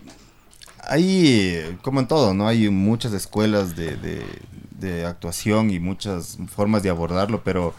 [0.90, 2.48] hay, como en todo, ¿no?
[2.48, 4.42] Hay muchas escuelas de, de-
[4.78, 7.74] de actuación y muchas formas de abordarlo, pero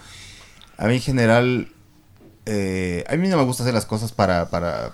[0.77, 1.67] a mí en general,
[2.45, 4.93] eh, a mí no me gusta hacer las cosas para, para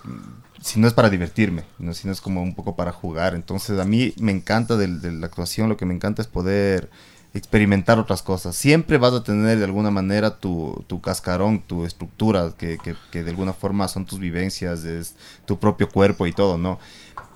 [0.61, 1.93] si no es para divertirme, ¿no?
[1.93, 3.35] si no es como un poco para jugar.
[3.35, 6.89] Entonces a mí me encanta del- de, la actuación, lo que me encanta es poder
[7.33, 8.55] experimentar otras cosas.
[8.55, 13.23] Siempre vas a tener de alguna manera tu, tu cascarón, tu estructura, que, que- que
[13.23, 16.79] de alguna forma son tus vivencias, es tu propio cuerpo y todo, ¿no?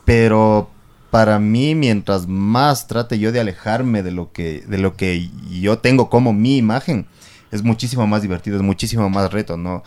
[0.06, 0.70] Pero
[1.12, 5.80] para mí, mientras más trate yo de alejarme de lo que, de lo que yo
[5.80, 7.06] tengo como mi imagen,
[7.52, 9.84] es muchísimo más divertido, es muchísimo más reto, ¿no?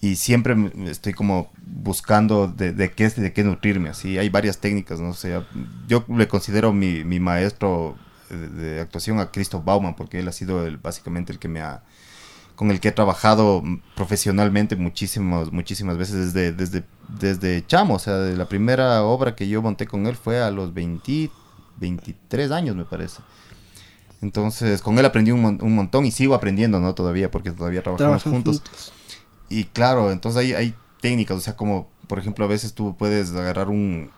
[0.00, 4.18] Y siempre estoy como buscando de, de qué, de qué nutrirme, así.
[4.18, 5.10] Hay varias técnicas, ¿no?
[5.10, 5.46] O sea,
[5.86, 7.96] yo le considero mi, mi maestro
[8.28, 11.60] de, de actuación a Christoph Bauman, porque él ha sido el, básicamente el que me
[11.60, 11.82] ha
[12.56, 13.62] con el que he trabajado
[13.96, 17.94] profesionalmente muchísimas, muchísimas veces desde, desde, desde chamo.
[17.94, 21.30] O sea, de la primera obra que yo monté con él fue a los 20,
[21.78, 23.22] 23 años, me parece.
[24.22, 26.94] Entonces, con él aprendí un, un montón y sigo aprendiendo, ¿no?
[26.94, 28.92] Todavía, porque todavía trabajamos Trabajan juntos.
[29.48, 33.34] Y claro, entonces hay, hay técnicas, o sea, como, por ejemplo, a veces tú puedes
[33.34, 34.10] agarrar un,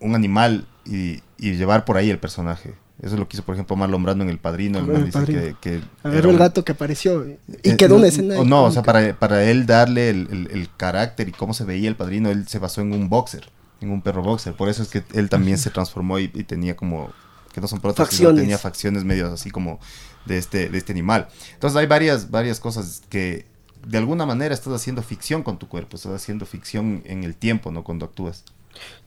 [0.00, 2.74] un animal y, y llevar por ahí el personaje.
[3.00, 4.80] Eso es lo que hizo, por ejemplo, Marlon Brando en El Padrino.
[4.80, 8.08] El man dice que, que Agarró el gato que apareció y eh, quedó no, una
[8.08, 8.42] escena.
[8.44, 11.88] No, o sea, para, para él darle el, el- el carácter y cómo se veía
[11.88, 13.48] el padrino, él se basó en un boxer,
[13.80, 14.54] en un perro boxer.
[14.54, 17.12] Por eso es que él también se transformó y, y tenía como,
[17.52, 18.42] que no son prótesis, sino Facciones.
[18.42, 19.78] tenía facciones medio así como
[20.26, 21.28] de este, de este animal.
[21.54, 23.46] Entonces hay varias, varias cosas que
[23.86, 27.70] de alguna manera estás haciendo ficción con tu cuerpo, estás haciendo ficción en el tiempo,
[27.70, 27.84] ¿no?
[27.84, 28.42] Cuando actúas.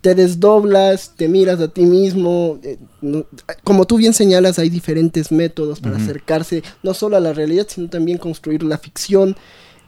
[0.02, 2.60] Te desdoblas, te miras a ti mismo.
[2.64, 3.26] eh, no-
[3.64, 7.90] como tú bien señalas, hay diferentes métodos para acercarse no solo a la realidad, sino
[7.90, 9.36] también construir la ficción.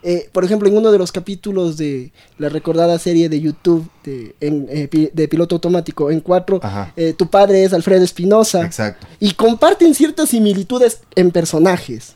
[0.06, 4.36] eh, por ejemplo, en uno de los capítulos de la recordada serie de YouTube de,
[4.42, 6.94] en, eh, pi- de piloto automático en 4, Ajá.
[7.18, 8.66] tu padre es Alfredo Espinosa.
[8.66, 9.08] Exacto.
[9.22, 12.16] Y comparten ciertas similitudes en personajes.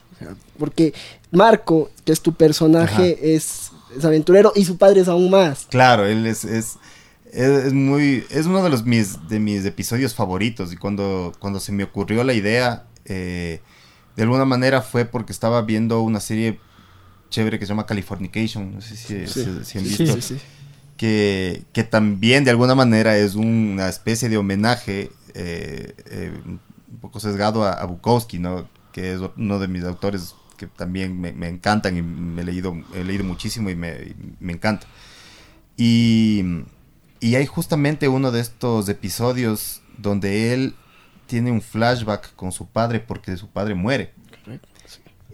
[0.59, 0.93] Porque
[1.31, 5.65] Marco, que es tu personaje, es, es aventurero y su padre es aún más.
[5.69, 6.73] Claro, él es, es,
[7.31, 11.59] es, es muy, es uno de los mis, de mis episodios favoritos y cuando, cuando
[11.59, 13.61] se me ocurrió la idea, eh,
[14.15, 16.59] de alguna manera fue porque estaba viendo una serie
[17.29, 19.43] chévere que se llama Californication, no sé si, Sí.
[19.43, 20.37] si- si han Sí, visto,
[20.97, 26.59] Que, que también de alguna manera es una especie de homenaje eh, eh, un
[26.99, 28.67] poco sesgado a, a Bukowski, ¿no?
[28.91, 32.75] que es uno de mis autores que también me, me encantan y me he leído,
[32.95, 34.87] he leído muchísimo y me, y me encanta.
[35.75, 36.43] Y,
[37.19, 40.75] y hay justamente uno de estos episodios donde él
[41.27, 44.13] tiene un flashback con su padre porque su padre muere.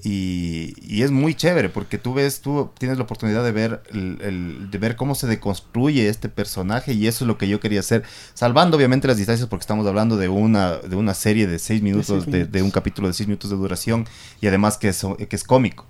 [0.05, 4.17] Y, y es muy chévere porque tú ves, tú tienes la oportunidad de ver, el-
[4.21, 7.79] el- de ver cómo se deconstruye este personaje y eso es lo que yo quería
[7.79, 11.81] hacer, salvando obviamente las distancias porque estamos hablando de una, de una serie de seis
[11.81, 14.05] minutos, de, de un capítulo de seis minutos de duración
[14.41, 15.85] y además que es, que es cómico.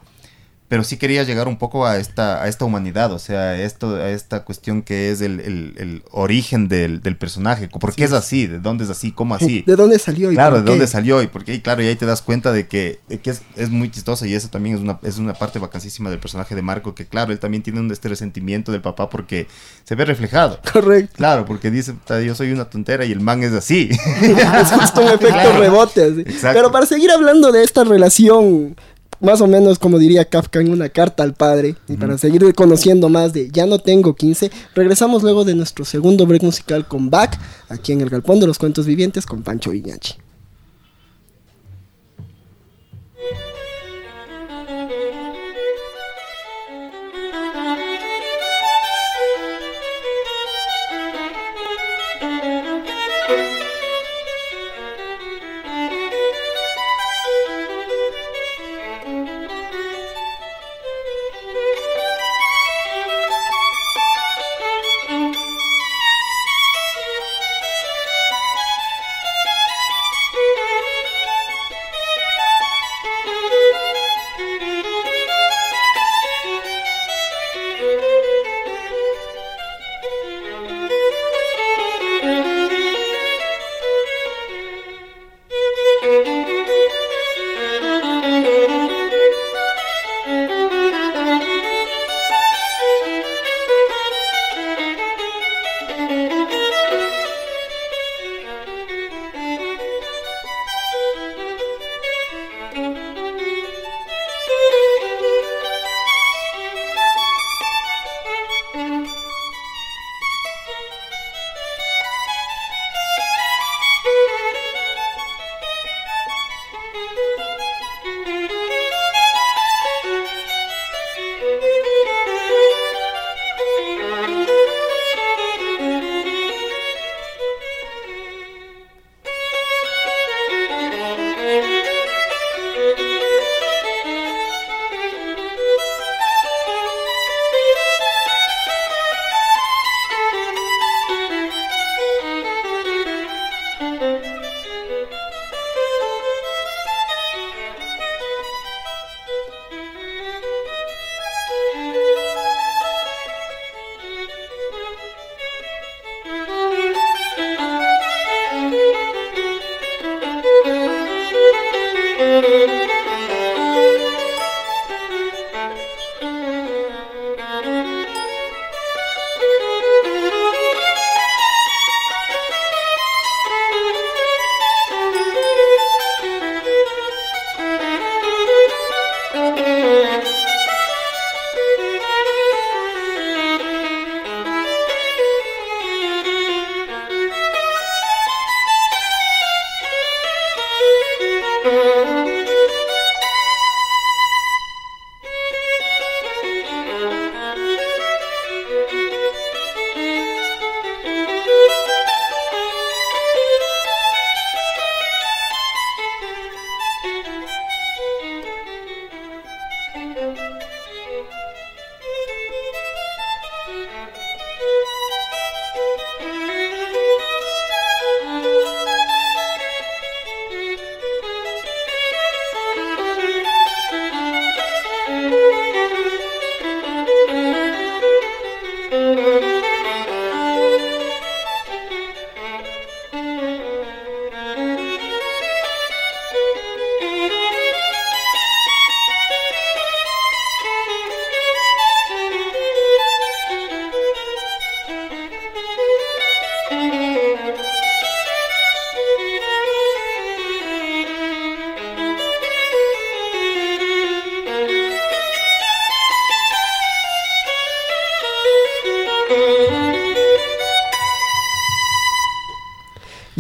[0.70, 3.96] Pero sí quería llegar un poco a esta, a esta humanidad, o sea, a, esto,
[3.96, 7.68] a esta cuestión que es el, el- el origen del, del personaje.
[7.68, 8.48] ¿Por qué es así?
[8.48, 9.12] ¿De dónde es así?
[9.12, 9.64] ¿Cómo así?
[9.68, 10.32] ¿De dónde salió?
[10.32, 12.52] y Claro, de dónde salió y por qué, y claro, y ahí te das cuenta
[12.52, 15.34] de que, de que es, es muy chistoso y eso también es una, es una
[15.36, 18.82] parte vacancísima del personaje de Marco, que claro, él también tiene un este resentimiento del
[18.82, 19.48] papá porque
[19.84, 20.60] se ve reflejado.
[20.72, 21.14] Correcto.
[21.18, 23.90] Claro, porque dice, "Puta, yo soy una tontera y el man es así.
[24.22, 25.60] es justo un efecto Claro.
[25.60, 26.04] rebote.
[26.04, 26.24] así.
[26.42, 28.76] Pero para seguir hablando de esta relación,
[29.24, 33.10] más o menos como diría Kafka en una carta al padre, y para seguir conociendo
[33.10, 37.40] más de Ya no tengo 15, regresamos luego de nuestro segundo break musical con Back,
[37.70, 40.16] aquí en el Galpón de los Cuentos Vivientes con Pancho Viñachi.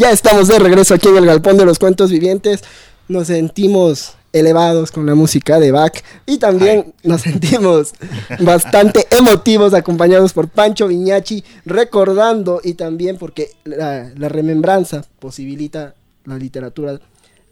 [0.04, 2.62] Ya estamos de regreso aquí en el Galpón de los Cuentos Vivientes.
[3.08, 5.94] Nos sentimos elevados con la música de Bach
[6.26, 7.94] y también nos sentimos
[8.42, 16.38] bastante emotivos acompañados por Pancho Viñachi recordando y también porque la, la remembranza posibilita la
[16.38, 17.00] literatura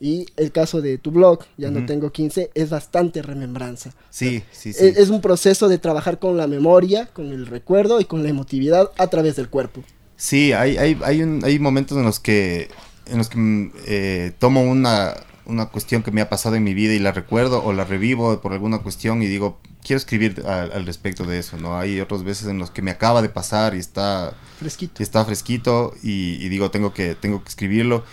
[0.01, 3.93] y el caso de tu blog, ya no tengo 15, es bastante remembranza.
[4.09, 4.87] Sí, sí, sí.
[4.87, 8.29] Es, es un proceso de trabajar con la memoria, con el recuerdo y con la
[8.29, 9.83] emotividad a través del cuerpo.
[10.23, 12.69] Sí, hay, hay, hay, un- hay momentos en los que,
[13.07, 16.75] en los que mm, eh, tomo una, una cuestión que me ha pasado en mi
[16.75, 20.71] vida y la recuerdo o la revivo por alguna cuestión y digo, quiero escribir al,
[20.73, 21.75] al respecto de eso, ¿no?
[21.79, 24.93] Hay otras veces en los que me acaba de pasar y está, Fresquito.
[24.99, 28.03] y está fresquito y, y digo, tengo que, tengo que escribirlo.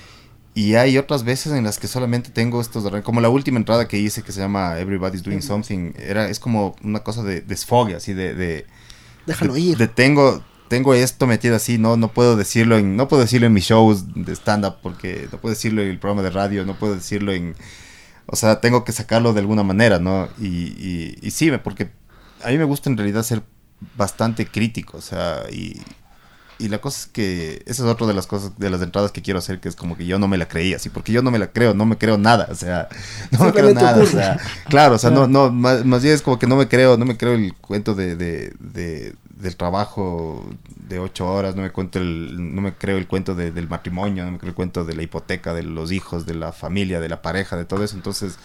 [0.54, 3.98] Y hay otras veces en las que solamente tengo estos, como la última entrada que
[3.98, 8.14] hice que se llama Everybody's Doing Something, era, es como una cosa de desfogue, así
[8.14, 8.66] de- de,
[9.26, 9.76] Déjalo de- ir.
[9.76, 9.88] de
[10.68, 14.04] tengo, esto metido así, no, no puedo decirlo en, no puedo decirlo en mis shows
[14.14, 17.54] de stand-up porque no puedo decirlo en el programa de radio, no puedo decirlo en,
[18.26, 20.28] o sea, tengo que sacarlo de alguna manera, ¿no?
[20.38, 21.90] Y, y, y sí, porque
[22.44, 23.42] a mí me gusta en realidad ser
[23.96, 25.80] bastante crítico, o sea, y,
[26.60, 29.22] y la cosa es que esa es otra de las cosas, de las entradas que
[29.22, 31.30] quiero hacer, que es como que yo no me la creía, así, porque yo no
[31.30, 32.88] me la creo, no me creo nada, o sea,
[33.30, 34.38] no me creo nada, o sea,
[34.68, 37.04] claro, o sea, no, no, más, más bien es como que no me creo, no
[37.04, 40.44] me creo el cuento de, de, de- del trabajo
[40.88, 44.24] de ocho horas, no me cuento el, no me creo el cuento de- del matrimonio,
[44.24, 47.08] no me creo el cuento de la hipoteca, de los hijos, de la familia, de
[47.08, 48.38] la pareja, de todo eso, entonces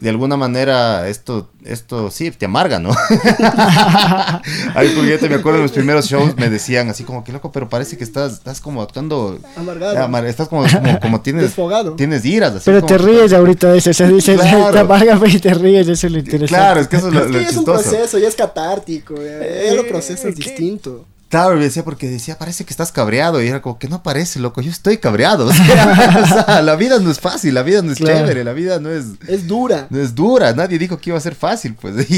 [0.00, 2.90] de alguna manera esto, esto sí, te amarga, ¿no?
[4.74, 7.32] Ay, porque yo te me acuerdo en los primeros shows me decían así como que
[7.32, 9.98] loco, pero parece que estás, estás como actuando, Amargado.
[10.04, 11.92] amar- estás como, como, como tienes, Desfogado.
[11.94, 14.72] tienes iras, así Pero como te ríes ahorita de eso, o sea, dices, Claro.
[14.72, 16.54] te amarga y te ríes, eso es lo interesante.
[16.54, 19.14] Claro, es que eso es lo, Es que lo es un proceso, ya es catártico,
[19.16, 21.04] ya, ya lo procesas distinto.
[21.28, 23.42] Claro, me decía porque decía, parece que estás cabreado.
[23.42, 25.46] Y era como que no parece, loco, yo estoy cabreado.
[25.48, 28.20] O sea, o sea, la vida no es fácil, la vida no es Claro.
[28.20, 29.86] chévere, la vida no es, Es dura.
[29.90, 30.52] no es dura.
[30.54, 32.10] Nadie dijo que iba a ser fácil, pues.
[32.10, 32.14] Y,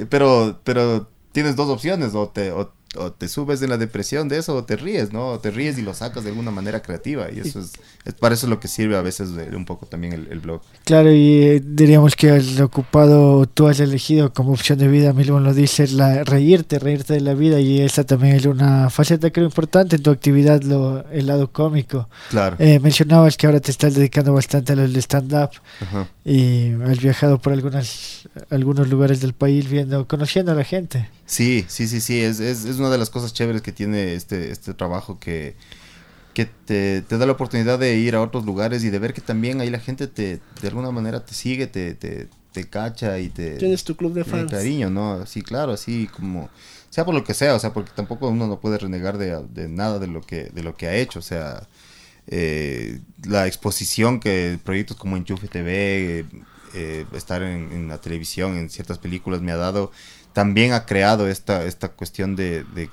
[0.00, 4.28] y- pero, pero tienes dos opciones, o te, o, o te subes en la depresión
[4.28, 5.28] de eso, o te ríes, ¿no?
[5.28, 7.26] O te ríes y lo sacas de alguna manera creativa.
[7.30, 7.72] Y eso es,
[8.04, 10.40] es para eso es lo que sirve a veces de- un poco también el, el
[10.40, 10.62] blog.
[10.84, 15.38] Claro, y eh, diríamos que el ocupado tú has elegido como opción de vida, mismo
[15.38, 19.46] lo dices, la, reírte, reírte de la vida, y esa también es una faceta creo
[19.46, 22.08] importante en tu actividad, lo, el lado cómico.
[22.30, 22.56] Claro.
[22.58, 25.50] Eh, mencionabas que ahora te estás dedicando bastante a lo del stand-up
[25.82, 26.08] Ajá.
[26.28, 31.08] Y has viajado por algunas, algunos lugares del país viendo, conociendo a la gente.
[31.24, 34.50] Sí, sí, sí, sí, es, es, es una de las cosas chéveres que tiene este,
[34.52, 35.56] este trabajo que,
[36.34, 39.22] que te, te da la oportunidad de ir a otros lugares y de ver que
[39.22, 43.30] también ahí la gente te, de alguna manera te sigue, te, te, te cacha y
[43.30, 43.56] te...
[43.56, 44.50] Tienes tu club de fans.
[44.50, 45.24] cariño, ¿no?
[45.24, 46.50] Sí, claro, así como...
[46.90, 49.68] Sea por lo que sea, o sea, porque tampoco uno no puede renegar de, de
[49.68, 51.66] nada de lo que, de lo que ha hecho, o sea...
[52.28, 56.24] eh, la exposición que proyectos como Enchufe TV, eh,
[56.74, 59.90] eh, estar en, en la televisión, en ciertas películas me ha dado,
[60.32, 62.90] también ha creado esta, esta cuestión de, de,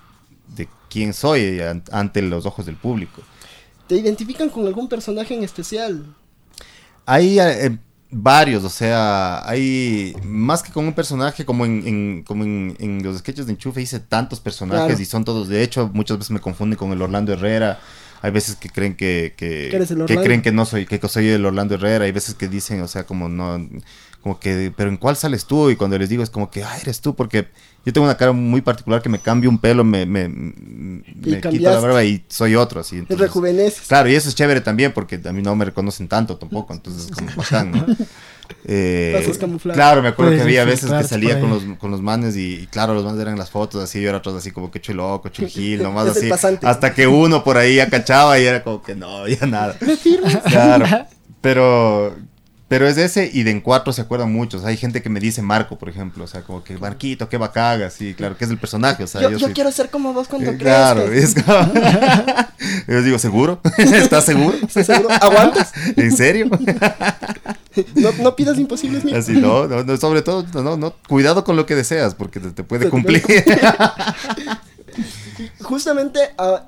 [0.56, 3.22] de quién soy an- ante los ojos del público.
[3.88, 6.06] ¿Te identifican con algún personaje en especial?
[7.06, 7.78] Hay eh,
[8.10, 13.04] varios, o sea, hay más que con un personaje, como en, en- como en, en
[13.04, 15.02] los sketches de Enchufe hice tantos personajes Claro.
[15.02, 17.80] y son todos, de hecho, muchas veces me confunden con el Orlando Herrera.
[18.26, 19.70] Hay veces que creen que, que,
[20.24, 22.06] creen que no soy, que soy el Orlando Herrera.
[22.06, 23.70] Hay veces que dicen, o sea, como no,
[24.20, 25.70] como que, pero ¿en cuál sales tú?
[25.70, 27.50] Y cuando les digo es como que, ah, eres tú, porque
[27.86, 31.70] yo tengo una cara muy particular que me cambio un pelo, me, me, me quito
[31.70, 32.96] la barba y soy otro, así.
[32.98, 33.88] Entonces- rejuveneces.
[33.88, 37.06] Claro, y eso es chévere también porque a mí no me reconocen tanto tampoco, entonces
[37.06, 37.86] es como bacán, ¿no?
[38.68, 39.14] Eh,
[39.74, 42.56] claro, me acuerdo Puedes que había veces que salía con los, con los manes y,
[42.56, 44.96] y claro, los manes eran las fotos así, yo era atrás así como que estoy
[44.96, 46.30] loco, estoy gil, nomás así.
[46.64, 49.76] Hasta que uno por ahí ya cachaba y era como que no, ya nada.
[49.82, 49.96] ¿Me?
[50.50, 50.86] Claro,
[51.42, 52.16] pero,
[52.68, 54.66] pero es ese y de en cuatro se acuerdan muchos.
[54.66, 57.92] Hay gente que me dice Marco, por ejemplo, o sea, como que Marquito, qué bacaga,
[57.92, 60.12] sí, claro, que es el personaje, o sea, yo, yo, yo soy- quiero ser como
[60.14, 61.72] vos cuando eh, Claro, es como...
[62.88, 63.60] Yo digo, ¿seguro?
[63.78, 64.56] ¿Estás seguro?
[64.62, 65.10] ¿Estás seguro?
[65.22, 65.72] ¿Aguantas?
[65.96, 66.50] ¿En serio?
[67.96, 69.18] No, no pidas imposibles, mijo.
[69.18, 72.40] Así, no, no, no, sobre todo, no, no, no, cuidado con lo que deseas, porque
[72.40, 73.24] te, te puede cumplir.
[75.62, 76.64] Justamente, ah,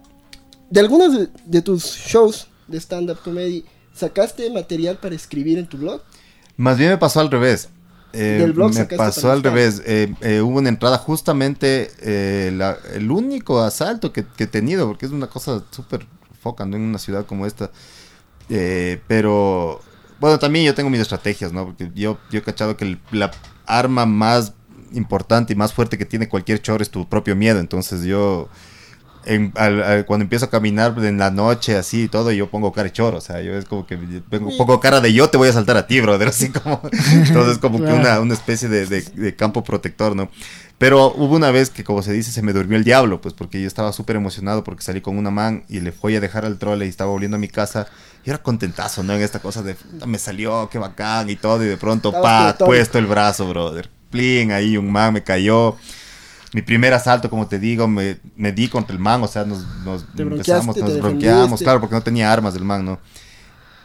[0.70, 5.78] de algunos de, de tus shows de stand-up comedy, ¿sacaste material para escribir en tu
[5.78, 6.02] blog?
[6.58, 7.70] Más bien me pasó al revés.
[8.14, 9.54] Eh, Del blog me pasó al estar.
[9.54, 9.82] revés.
[9.86, 11.92] Eh, eh, hubo una entrada justamente,
[12.54, 16.06] la- el único asalto que, que he tenido, porque es una cosa súper
[16.42, 16.76] foca, ¿no?
[16.76, 17.72] En una ciudad como esta.
[19.08, 19.82] Pero,
[20.20, 21.66] bueno, también yo tengo mis estrategias, ¿no?
[21.66, 23.32] Porque yo, yo he cachado que el- la
[23.66, 24.54] arma más
[24.94, 27.60] importante y más fuerte que tiene cualquier chor es tu propio miedo.
[27.60, 28.50] Entonces yo
[29.26, 32.72] en- al- al- cuando empiezo a caminar en la noche así y todo, yo pongo
[32.72, 35.36] cara de choro, o sea, yo es como que pongo, pongo cara de yo te
[35.38, 36.80] voy a saltar a ti, brother, así como,
[37.14, 40.30] entonces como que una, una especie de, de- de campo protector, ¿no?
[40.78, 43.60] Pero hubo una vez que, como se dice, se me durmió el diablo, pues porque
[43.60, 46.58] yo estaba súper emocionado porque salí con una man y le fui a dejar al
[46.60, 47.88] trole y estaba volviendo a mi casa.
[48.28, 49.14] Y era contentazo, ¿no?
[49.14, 52.48] En esta cosa de, "Puta, me salió, qué bacán y todo, y de pronto, pa,
[52.66, 53.90] puesto el brazo, brother.
[54.12, 55.78] Plin, ahí un man me cayó.
[56.52, 59.66] Mi primer asalto, como te digo, me, me di contra el man, o sea, nos,
[59.86, 60.04] nos
[60.42, 61.30] empezamos, nos defendiste.
[61.64, 63.00] claro, porque no tenía armas el man, ¿no?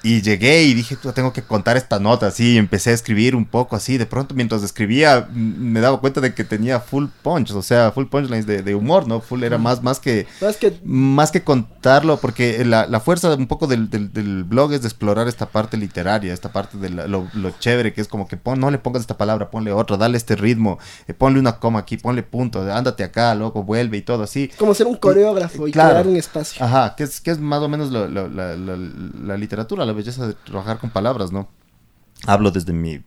[0.04, 3.36] Y llegué y dije, "Puta, tengo que contar esta nota, así, y empecé a escribir
[3.36, 7.52] un poco así, de pronto mientras escribía me daba cuenta de que tenía full punch,
[7.52, 9.20] o sea, full punchlines de, de humor, ¿no?
[9.20, 13.46] Full era más, más que, ¿Sabes que más que contarlo, porque la, la fuerza un
[13.46, 17.06] poco del, del- del blog es de explorar esta parte literaria, esta parte de la-
[17.06, 19.96] lo, lo chévere, que es como que pon, no le pongas esta palabra, ponle otra,
[19.96, 24.02] dale este ritmo, eh, ponle una coma aquí, ponle punto, ándate acá, loco, vuelve y
[24.02, 24.50] todo así.
[24.58, 25.90] como ser un coreógrafo y Claro.
[25.90, 26.64] crear un espacio?
[26.64, 29.91] Ajá, que es, que es más o menos lo- lo- la, la- la literatura, la
[29.92, 31.48] belleza de trabajar con palabras, ¿no?
[32.26, 33.00] Hablo desde mi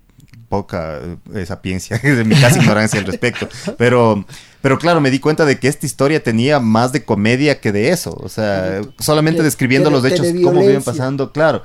[0.49, 0.99] poca
[1.33, 3.47] eh, sapiencia, desde mi casi ignorancia al respecto.
[3.77, 4.25] Pero,
[4.61, 7.89] pero claro, me di cuenta de que esta historia tenía más de comedia que de
[7.89, 8.15] eso.
[8.21, 10.91] O sea, solamente describiendo de- los hechos, de cómo violencia.
[10.93, 11.63] pasando, claro.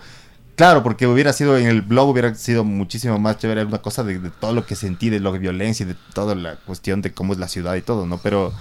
[0.56, 4.18] Claro, porque hubiera sido en el blog, hubiera sido muchísimo más chévere, una cosa de,
[4.18, 7.14] de todo lo que sentí, de lo de violencia y de toda la cuestión de
[7.14, 8.18] cómo es la ciudad y todo, ¿no?
[8.18, 8.52] Pero,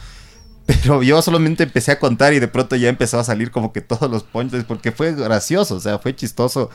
[0.83, 3.81] pero yo solamente empecé a contar y de pronto ya empezó a salir como que
[3.81, 6.69] todos los punchlines porque fue gracioso, o sea, fue chistoso.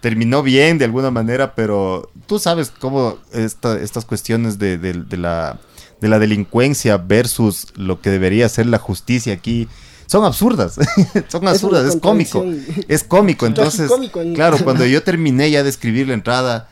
[0.00, 5.16] Terminó bien de alguna manera, pero tú sabes cómo esta- estas cuestiones de, de- de
[5.16, 5.58] la,
[6.00, 9.66] de la delincuencia versus lo que debería ser la justicia aquí
[10.06, 10.76] son absurdas.
[11.28, 12.40] son absurdas, es cómico.
[12.40, 12.84] contradicción.
[12.88, 13.90] Es cómico, entonces,
[14.36, 16.68] claro, cuando yo terminé ya de escribir la entrada,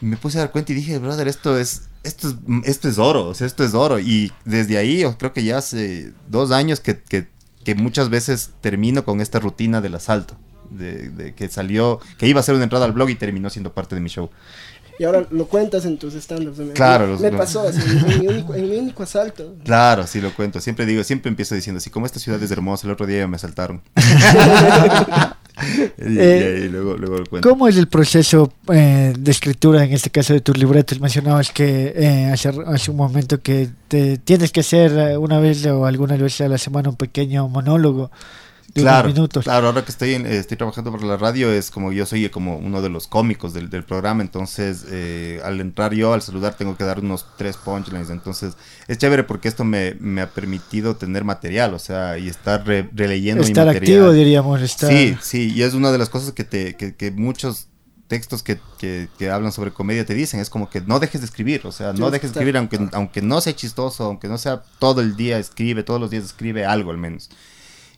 [0.00, 2.34] me puse a dar cuenta y dije, brother, esto es, esto es,
[2.64, 3.98] esto es oro, o sea, esto es oro.
[3.98, 7.28] Y desde ahí, yo creo que ya hace dos años que, que,
[7.64, 10.36] que muchas veces termino con esta rutina del asalto.
[10.70, 13.72] De, de que salió, que iba a ser una entrada al blog y terminó siendo
[13.72, 14.30] parte de mi show.
[15.00, 16.60] Y ahora lo cuentas en tus stand-ups.
[16.74, 19.56] Claro, Me, los- me pasó así, en mi, único, en mi único asalto.
[19.64, 20.60] Claro, sí lo cuento.
[20.60, 23.34] Siempre digo, siempre empiezo diciendo así, como esta ciudad es hermosa, el otro día me
[23.36, 23.82] asaltaron.
[25.98, 27.48] y, y Eh, ahí luego, luego lo cuento.
[27.48, 31.00] ¿Cómo es el proceso eh, de escritura, en este caso de tus libretos?
[31.00, 35.64] Mencionabas que eh, hace, hace un momento que te tienes que hacer eh, una vez
[35.66, 38.10] o alguna vez a la semana un pequeño monólogo
[38.74, 39.44] de Claro, unos minutos.
[39.44, 42.28] claro, ahora que estoy, en- eh, estoy trabajando para la radio es como yo soy
[42.30, 46.54] como uno de los cómicos del, del programa, entonces eh, al entrar yo, al saludar,
[46.56, 48.54] tengo que dar unos tres punchlines, entonces
[48.88, 52.88] es chévere porque esto me, me ha permitido tener material, o sea, y estar re-
[52.94, 53.98] releyendo Estar mi material.
[54.00, 54.60] activo, diríamos.
[54.62, 54.90] Estar...
[54.90, 57.66] Sí, sí, y es una de las cosas que, te, que, que muchos
[58.06, 61.26] textos que, que, que hablan sobre comedia te dicen, es como que no dejes de
[61.26, 64.62] escribir, o sea, no dejes de escribir, aunque, aunque no sea chistoso, aunque no sea
[64.80, 67.30] todo el día, escribe, todos los días escribe algo al menos.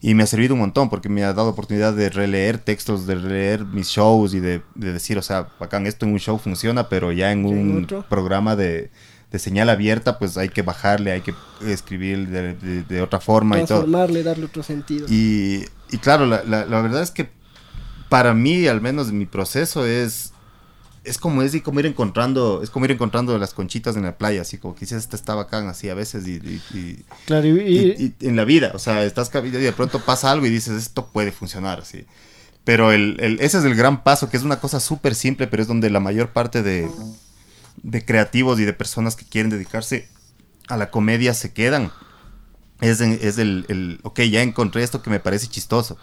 [0.04, 3.14] Y me ha servido un montón porque me ha dado oportunidad de releer textos, de
[3.14, 6.88] releer mis shows y de, de decir, o sea, bacán, esto en un show funciona,
[6.88, 8.04] pero ya en ¿Y en un otro?
[8.08, 8.90] programa de,
[9.30, 11.34] de señal abierta, pues hay que bajarle, hay que
[11.64, 13.78] escribir de, de- de otra forma y todo.
[13.84, 15.06] Transformarle, darle otro sentido.
[15.08, 17.30] Y, y claro, la, la- la verdad es que
[18.08, 20.31] para mí, al menos mi proceso es
[21.04, 24.16] es como es y como ir encontrando es como ir encontrando las conchitas en la
[24.16, 27.46] playa, así como que dices, esta está bacán así a veces y, y- y- Claro,
[27.46, 31.06] y, en la vida, o sea, estás y de pronto pasa algo y dices, esto
[31.08, 32.04] puede funcionar así.
[32.64, 35.62] Pero el, el- ese es el gran paso, que es una cosa súper simple, pero
[35.62, 36.88] es donde la mayor parte de,
[37.82, 40.08] de creativos y de personas que quieren dedicarse
[40.68, 41.90] a la comedia se quedan.
[42.80, 45.96] Es, en- es el, el, ok, ya encontré esto que me parece chistoso.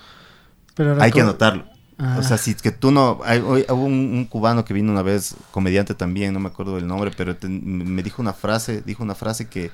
[0.75, 1.65] pero Hay que anotarlo.
[2.01, 2.15] Ah.
[2.17, 3.19] O sea, si es que tú no...
[3.25, 6.75] Hay, hoy- hubo un, un cubano que vino una vez, comediante también, no me acuerdo
[6.77, 9.69] del nombre, pero te- me dijo una frase, dijo una frase que,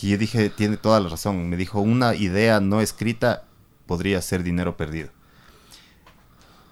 [0.00, 1.48] que yo dije, tiene toda la razón.
[1.48, 3.44] Me dijo, una idea no escrita
[3.86, 5.10] podría ser dinero perdido.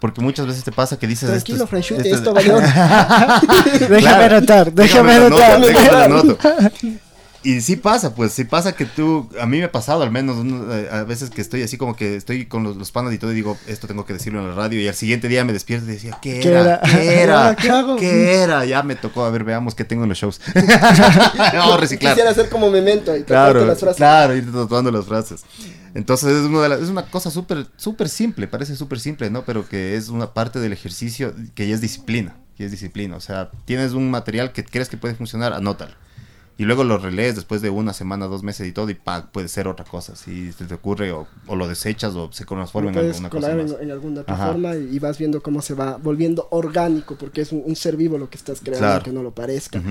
[0.01, 1.29] Porque muchas veces te pasa que dices...
[1.29, 2.59] esto Tranquilo, es- Franchute, esto esto es- valió.
[3.89, 4.35] Déjame Claro.
[4.37, 6.71] anotar, déjame anotar.
[7.41, 10.45] Y sí pasa, pues sí pasa que tú, a mí me ha pasado al menos
[10.71, 13.31] eh, a veces que estoy así como que estoy con los, los panas y todo
[13.31, 15.85] y digo, esto tengo que decirlo en la radio y al siguiente día me despierto
[15.89, 16.81] y decía, ¿qué ¿Qué era?
[16.81, 17.55] ¿Qué era?
[17.55, 17.95] ¿Qué hago?
[17.95, 18.65] ¿Qué era?
[18.65, 20.41] Ya me tocó, a ver, veamos qué tengo en los shows.
[20.53, 22.13] Vamos a reciclar.
[22.13, 23.97] Quisiera ser como memento y Claro, las frases.
[23.97, 25.43] claro, ir tatuando las frases.
[25.93, 29.43] Entonces es una, de las- es una cosa súper súper simple, parece súper simple, ¿no?
[29.45, 33.15] Pero que es una parte del ejercicio que ya es disciplina, que es disciplina.
[33.15, 35.93] O sea, tienes un material que crees que puede funcionar, anótalo.
[36.59, 39.47] Y luego lo relees después de una semana, dos meses y todo, y pa, puede
[39.47, 40.15] ser otra cosa.
[40.15, 43.57] Si se te ocurre, o, o lo desechas, o se transforma en alguna cosa en,
[43.63, 43.75] más.
[43.79, 44.47] en alguna otra Ajá.
[44.47, 47.95] forma y, y vas viendo cómo se va volviendo orgánico, porque es un, un ser
[47.95, 48.95] vivo lo que estás creando, Claro.
[48.95, 49.81] aunque no lo parezca.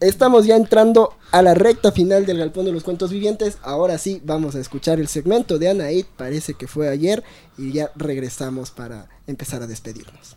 [0.00, 3.56] Estamos ya entrando a la recta final del Galpón de los Cuentos Vivientes.
[3.62, 6.04] Ahora sí, vamos a escuchar el segmento de Anaid.
[6.16, 7.22] Parece que fue ayer
[7.56, 10.36] y ya regresamos para empezar a despedirnos.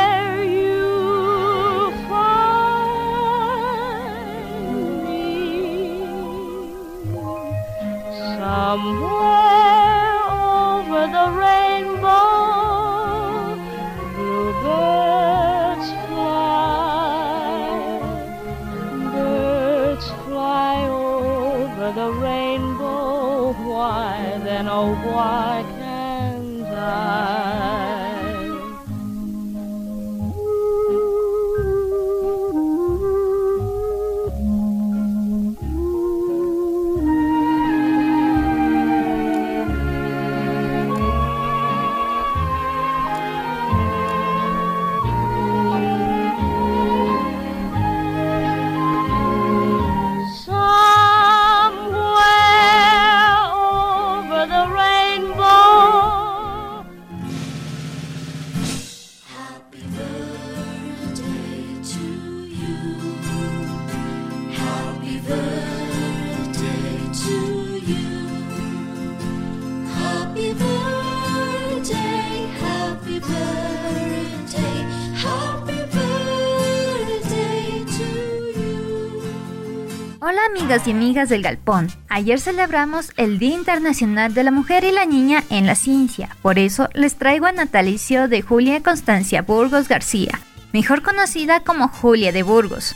[80.83, 81.89] Y amigas del Galpón.
[82.09, 86.35] Ayer celebramos el Día Internacional de la Mujer y la Niña en la Ciencia.
[86.41, 90.39] Por eso les traigo a natalicio de Julia Constancia Burgos García,
[90.73, 92.95] mejor conocida como Julia de Burgos.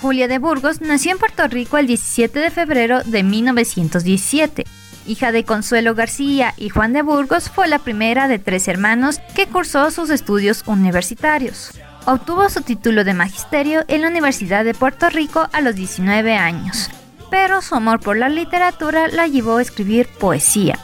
[0.00, 4.64] Julia de Burgos nació en Puerto Rico el 17 de febrero de 1917.
[5.06, 9.46] Hija de Consuelo García y Juan de Burgos, fue la primera de tres hermanos que
[9.46, 11.72] cursó sus estudios universitarios.
[12.04, 16.88] Obtuvo su título de magisterio en la Universidad de Puerto Rico a los 19 años,
[17.30, 20.78] pero su amor por la literatura la llevó a escribir poesía.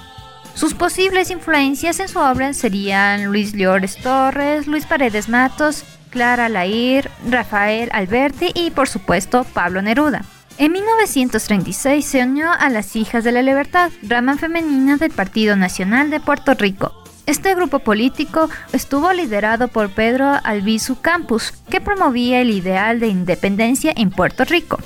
[0.55, 7.11] Sus posibles influencias en su obra serían Luis Llores Torres, Luis Paredes Matos, Clara Lair,
[7.29, 10.25] Rafael Alberti y por supuesto Pablo Neruda.
[10.59, 16.11] En 1936 se unió a las Hijas de la Libertad, rama femenina del Partido Nacional
[16.11, 16.93] de Puerto Rico.
[17.25, 23.93] Este grupo político estuvo liderado por Pedro Albizu Campos, que promovía el ideal de independencia
[23.97, 24.79] en Puerto Rico.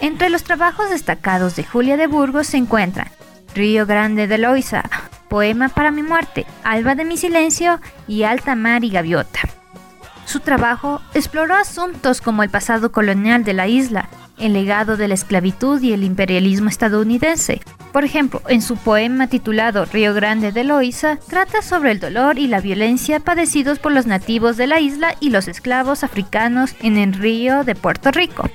[0.00, 3.08] Entre los trabajos destacados de Julia de Burgos se encuentran
[3.54, 4.82] Río Grande de Loiza,
[5.28, 9.40] Poema para mi muerte, Alba de mi silencio y Alta Mar y Gaviota.
[10.24, 15.14] Su trabajo exploró asuntos como el pasado colonial de la isla, el legado de la
[15.14, 17.60] esclavitud y el imperialismo estadounidense.
[17.92, 22.46] Por ejemplo, en su poema titulado Río Grande de Loíza, trata sobre el dolor y
[22.46, 27.12] la violencia padecidos por los nativos de la isla y los esclavos africanos en el
[27.12, 28.48] río de Puerto Rico.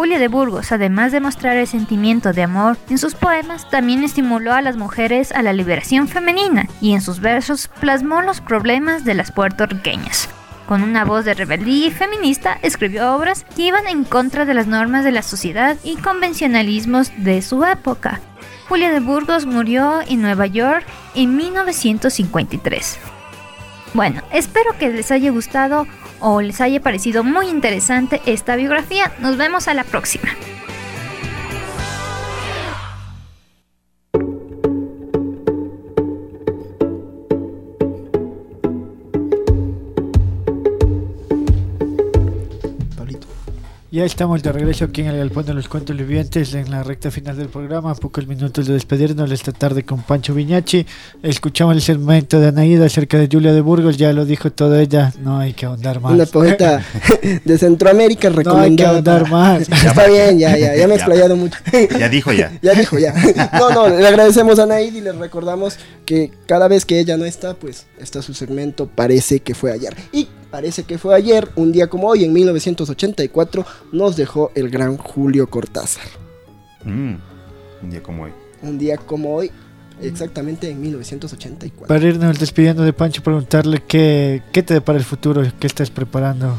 [0.00, 4.54] Julia de Burgos, además de mostrar el sentimiento de amor en sus poemas, también estimuló
[4.54, 9.12] a las mujeres a la liberación femenina y en sus versos plasmó los problemas de
[9.12, 10.30] las puertorriqueñas.
[10.66, 14.66] Con una voz de rebeldía y feminista, escribió obras que iban en contra de las
[14.66, 18.22] normas de la sociedad y convencionalismos de su época.
[18.70, 22.98] Julia de Burgos murió en Nueva York en 1953.
[23.92, 25.86] Bueno, espero que les haya gustado
[26.20, 29.12] o les haya parecido muy interesante esta biografía.
[29.20, 30.30] Nos vemos a la próxima.
[44.00, 47.10] Ya estamos de regreso aquí en el Galpón de los Cuentos Vivientes en la recta
[47.10, 47.94] final del programa.
[47.94, 50.86] Pocos minutos de despedirnos esta tarde con Pancho Viñachi.
[51.22, 53.98] Escuchamos el segmento de Anaída acerca de Julia de Burgos.
[53.98, 55.12] Ya lo dijo toda ella.
[55.22, 56.12] No hay que ahondar más.
[56.14, 56.82] Una poeta
[57.44, 58.90] de Centroamérica No hay que recomendada.
[58.94, 59.68] ahondar para- más.
[59.84, 61.04] Está bien, ya, ya, ya me he Ya.
[61.04, 61.58] explayado mucho.
[61.98, 62.52] Ya dijo ya.
[62.62, 63.12] Ya dijo, ya.
[63.58, 65.76] No, no, le agradecemos a Naid y le recordamos
[66.06, 69.94] que cada vez que ella no está, pues está su segmento Parece que fue ayer.
[70.10, 74.96] Y parece que fue ayer, un día como hoy, en 1984, nos dejó el gran
[74.96, 76.06] Julio Cortázar.
[76.84, 77.14] Mm,
[77.82, 78.32] un día como hoy.
[78.62, 79.50] Un día como hoy,
[80.02, 81.86] exactamente en 1984.
[81.86, 86.58] Para irnos despidiendo de Pancho, preguntarle qué, qué te depara el futuro, qué estás preparando.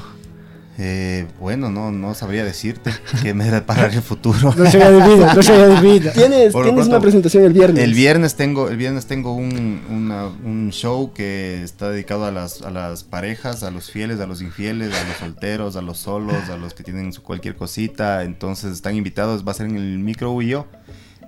[0.77, 2.91] Eh, bueno, no, no sabría decirte
[3.21, 4.53] qué me depara el futuro.
[4.57, 6.11] No se adivina, no se.
[6.13, 7.83] Tienes, Por tienes una presentación el viernes.
[7.83, 12.61] El viernes tengo, el viernes tengo un, una- un show que está dedicado a las,
[12.61, 16.49] a las parejas, a los fieles, a los infieles, a los solteros, a los solos,
[16.49, 18.23] a los que tienen su cualquier cosita.
[18.23, 20.67] Entonces están invitados, va a ser en el micro y yo,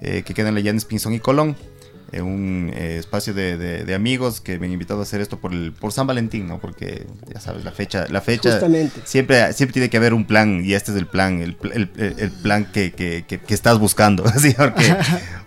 [0.01, 1.55] eh, que queda en la Llanes Pinzón y Colón.
[2.13, 5.39] Eh, un eh, espacio de, de- de amigos que me han invitado a hacer esto
[5.39, 6.59] por el por San Valentín, ¿no?
[6.59, 9.01] Porque ya sabes, la fecha, la fecha Justamente.
[9.05, 12.31] siempre, siempre tiene que haber un plan y este es el plan, el, el- el-
[12.31, 14.23] plan que, que- que- que estás buscando.
[14.27, 14.95] Así, porque,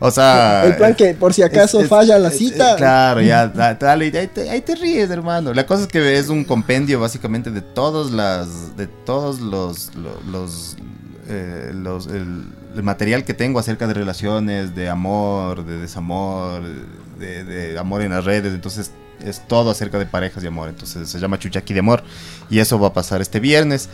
[0.01, 2.71] o sea, el plan que por si acaso es- es- falla la cita.
[2.73, 5.55] es- claro, ya, da- dale, ahí te, ahí te ríes, hermano.
[5.55, 10.21] La cosa es que es un compendio básicamente de todos las, de todos los, lo-
[10.31, 10.77] los,
[11.29, 12.45] eh, los- el,
[12.77, 16.63] el material que tengo acerca de relaciones, de amor, de desamor,
[17.19, 18.55] de, de amor en las redes.
[18.55, 18.91] Entonces
[19.25, 20.69] es todo acerca de parejas y amor.
[20.69, 22.03] Entonces se llama Chuchaki de amor
[22.51, 23.89] y eso va a pasar este viernes.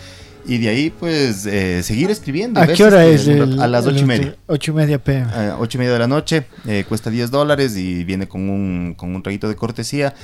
[0.44, 2.60] Y de ahí, pues, eh, seguir escribiendo.
[2.60, 3.28] ¿A qué hora es?
[3.28, 4.34] el- a las ocho y media.
[4.48, 5.32] Ocho y media pm.
[5.32, 8.94] A 8 y media de la noche, eh, cuesta 10 dólares y viene con un,
[8.96, 10.14] con un traguito de cortesía.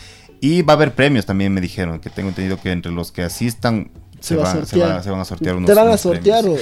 [0.40, 3.22] Y va a haber premios también, me dijeron, que tengo entendido que entre los que
[3.22, 4.96] asistan se, va a van, se, sortear.
[4.96, 6.58] va- se van a sortear unos ¿Te van a sortear o, o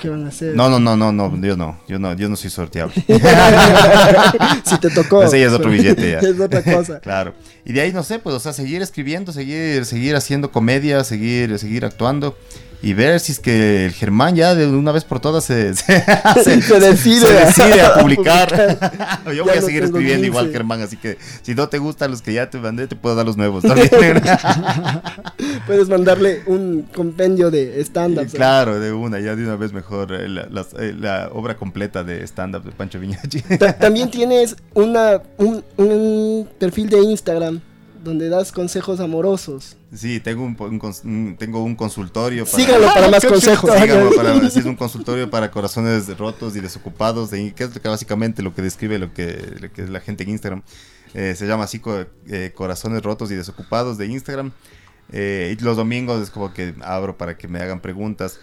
[0.00, 0.54] qué van a hacer?
[0.54, 2.94] No, no, no, no, no, yo no, yo no, yo no soy sorteable.
[4.64, 5.22] si te tocó.
[5.22, 6.18] Ese ya es otro billete ya.
[6.20, 7.00] es otra cosa.
[7.02, 7.34] claro.
[7.64, 11.58] Y de ahí no sé, pues, o sea, seguir escribiendo, seguir, seguir haciendo comedia, seguir,
[11.58, 12.36] seguir actuando.
[12.82, 16.02] Y ver si es que el Germán ya de una vez por todas se, se,
[16.60, 18.50] Se decide se decide a a publicar.
[18.78, 19.22] publicar.
[19.24, 20.26] Yo Ya voy a seguir escribiendo 15.
[20.26, 23.14] igual Germán, así que si no te gustan los que ya te mandé, te puedo
[23.14, 23.64] dar los nuevos.
[25.66, 28.26] Puedes mandarle un compendio de stand-up.
[28.32, 30.42] claro, de una, ya de una vez mejor eh, la,
[30.78, 33.40] eh, la obra completa de stand-up de Pancho Viñachi.
[33.58, 37.53] Ta- También tienes una, un, un perfil de Instagram
[38.04, 39.76] donde das consejos amorosos.
[39.92, 42.46] Sí, tengo un, tengo un consultorio.
[42.46, 43.70] Síganlo para más consejos.
[43.78, 47.80] Síganlo para, sí, es un consultorio para corazones rotos y desocupados, de, que es lo
[47.80, 50.62] que básicamente lo que describe lo que, lo que es la gente en Instagram.
[51.14, 51.80] Eh, se llama así
[52.28, 54.52] eh, Corazones Rotos y Desocupados de Instagram.
[55.12, 58.38] Eh, y los domingos es como que abro para que me hagan preguntas.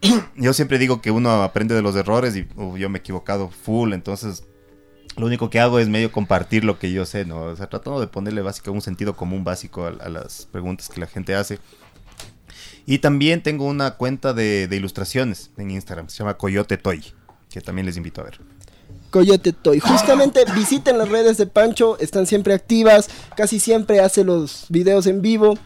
[0.36, 3.50] yo siempre digo que uno aprende de los errores y uh, yo me he equivocado
[3.50, 4.44] full, entonces
[5.16, 7.42] lo único que hago es medio compartir lo que yo sé, ¿no?
[7.42, 11.00] O sea, tratando de ponerle básico un sentido común básico a, a las preguntas que
[11.00, 11.58] la gente hace.
[12.86, 17.02] Y también tengo una cuenta de, de ilustraciones en Instagram, se llama Coyote Toy,
[17.48, 18.40] que también les invito a ver.
[19.10, 19.78] Coyote Toy.
[19.78, 25.22] Justamente visiten las redes de Pancho, están siempre activas, casi siempre hace los videos en
[25.22, 25.56] vivo.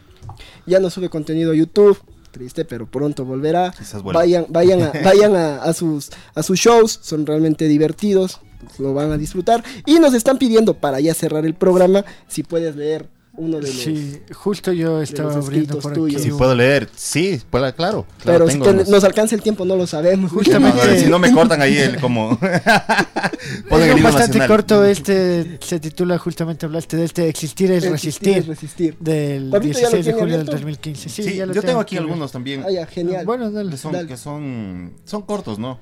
[0.67, 3.73] Ya no sube contenido a YouTube, triste, pero pronto volverá.
[4.03, 8.39] Vayan, vayan, a, vayan a, a sus, a sus shows, son realmente divertidos,
[8.77, 9.63] lo van a disfrutar.
[9.85, 13.71] Y nos están pidiendo para ya cerrar el programa, si puedes leer uno de los...
[13.71, 16.21] Sí, justo yo estaba abriendo por tuyos.
[16.21, 16.29] aquí.
[16.31, 18.05] Si puedo leer, sí, puedo- claro.
[18.21, 20.29] claro, Pero si te- nos alcanza el tiempo, no lo sabemos.
[20.31, 22.37] Justamente- si no me cortan ahí el como...
[23.69, 24.47] Ponen el bastante nacional.
[24.47, 28.97] corto, este se titula justamente, hablaste de este Existir es Existir es resistir, resistir.
[28.99, 30.51] del Pablito, ¿ya lo 16 de julio del abierto?
[30.51, 31.09] 2015.
[31.09, 32.63] Sí, Sí, ya lo yo tengo aquí algunos también.
[32.67, 33.25] Ah, ya, genial.
[33.25, 33.69] Bueno, dale.
[33.71, 34.07] que son, Dale.
[34.07, 35.79] que son, son cortos, ¿no?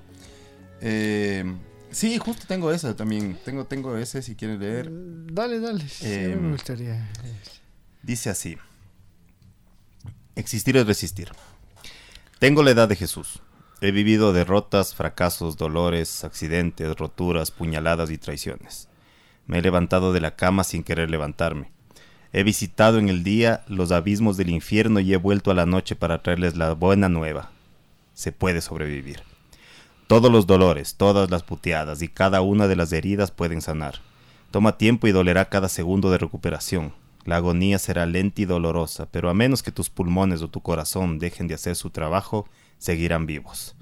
[0.82, 1.44] Eh,
[1.98, 3.38] sí, justo tengo ese también.
[3.43, 4.89] Tengo, tengo ese si quieren leer.
[4.91, 5.88] Dale, dale.
[5.88, 7.10] sí, mí Em, me gustaría.
[8.04, 8.58] Dice así.
[10.36, 11.30] Existir es resistir.
[12.39, 13.41] Tengo la edad de Jesús.
[13.82, 18.88] He vivido derrotas, fracasos, dolores, accidentes, roturas, puñaladas y traiciones.
[19.48, 21.72] Me he levantado de la cama sin querer levantarme.
[22.34, 25.95] He visitado en el día los abismos del infierno y he vuelto a la noche
[25.95, 27.52] para traerles la buena nueva.
[28.14, 29.22] Se puede sobrevivir.
[30.08, 33.95] Todos los dolores, todas las puteadas y cada una de las heridas pueden sanar.
[34.51, 36.93] Toma tiempo y dolerá cada segundo de recuperación.
[37.26, 41.20] La agonía será lenta y dolorosa, pero a menos que tus pulmones o tu corazón
[41.20, 42.47] dejen de hacer su trabajo,
[42.78, 43.76] seguirán vivos.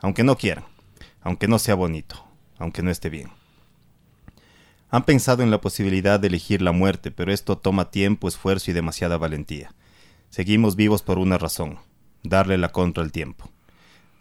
[0.00, 0.64] Aunque no quieran,
[1.20, 2.24] aunque no sea bonito,
[2.56, 3.28] aunque no esté bien.
[4.88, 8.74] Han pensado en la posibilidad de elegir la muerte, pero esto toma tiempo, esfuerzo y
[8.74, 9.74] demasiada valentía.
[10.30, 11.78] Seguimos vivos por una razón,
[12.22, 13.50] darle la contra al tiempo.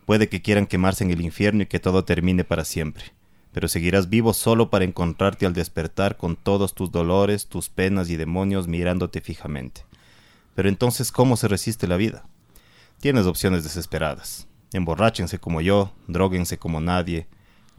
[0.06, 3.06] Puede que quieran quemarse en el infierno y que todo termine para siempre,
[3.52, 8.16] pero seguirás vivo solo para encontrarte al despertar con todos tus dolores, tus penas y
[8.16, 9.82] demonios mirándote fijamente.
[10.54, 12.26] Pero entonces, ¿cómo se resiste la vida?
[13.00, 14.48] Tienes opciones desesperadas.
[14.74, 17.28] Emborráchense como yo, dróguense como nadie,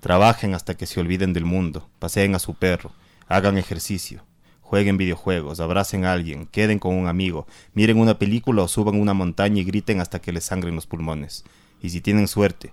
[0.00, 2.92] trabajen hasta que se olviden del mundo, paseen a su perro,
[3.28, 4.24] hagan ejercicio,
[4.62, 9.14] jueguen videojuegos, abracen a alguien, queden con un amigo, miren una película o suban una
[9.14, 11.44] montaña y griten hasta que les sangren los pulmones.
[11.80, 12.72] Y si tienen suerte,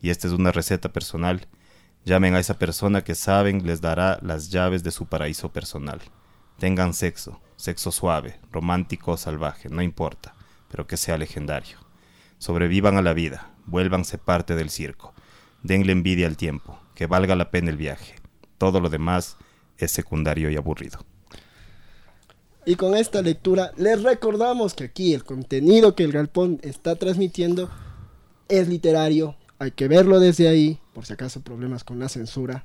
[0.00, 1.46] y esta es una receta personal,
[2.04, 6.00] llamen a esa persona que saben les dará las llaves de su paraíso personal.
[6.58, 10.34] Tengan sexo, sexo suave, romántico o salvaje, no importa,
[10.70, 11.78] pero que sea legendario.
[12.38, 15.14] Sobrevivan a la vida, vuélvanse parte del circo.
[15.62, 18.14] Denle envidia al tiempo, que valga la pena el viaje.
[18.58, 19.36] Todo lo demás
[19.78, 21.04] es secundario y aburrido.
[22.66, 27.70] Y con esta lectura les recordamos que aquí el contenido que el Galpón está transmitiendo
[28.58, 29.36] es literario.
[29.58, 32.64] Hay que verlo desde ahí, por si acaso problemas con la censura.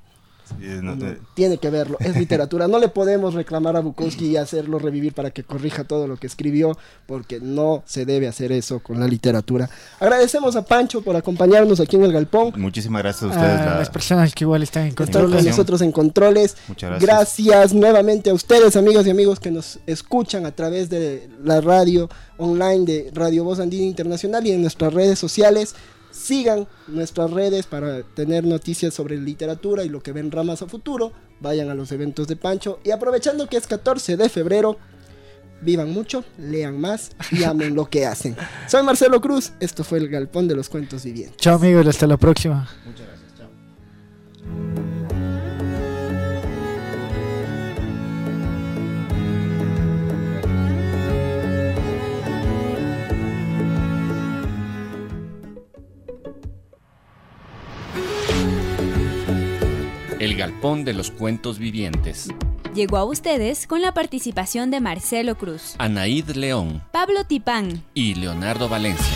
[0.57, 2.67] No, No, tiene que verlo, es literatura.
[2.67, 6.27] No le podemos reclamar a Bukowski y hacerlo revivir para que corrija todo lo que
[6.27, 9.69] escribió, porque no se debe hacer eso con la literatura.
[9.99, 12.53] Agradecemos a Pancho por acompañarnos aquí en el Galpón.
[12.57, 13.61] Muchísimas gracias a ustedes.
[13.61, 15.31] A la- las personas que igual están en Estar control.
[15.35, 16.55] con nosotros en controles.
[16.67, 17.07] Muchas gracias.
[17.09, 22.09] Gracias nuevamente a ustedes, amigos y amigos que nos escuchan a través de la radio
[22.37, 25.75] online de Radio Voz Andina Internacional y en nuestras redes sociales.
[26.11, 31.11] Sigan nuestras redes para tener noticias sobre literatura y lo que ven ramas a futuro.
[31.39, 32.79] Vayan a los eventos de Pancho.
[32.83, 34.77] Y aprovechando que es 14 de febrero,
[35.61, 38.35] vivan mucho, lean más y amen lo que hacen.
[38.67, 41.37] Soy Marcelo Cruz, esto fue el Galpón de los Cuentos Vivientes.
[41.37, 42.67] Chao amigos, hasta la próxima.
[60.19, 62.27] El Galpón de los Cuentos Vivientes.
[62.75, 67.83] Llegó a ustedes con la participación de Marcelo Cruz, Anaíd León Pablo Tipán.
[67.93, 69.15] y Leonardo Valencia.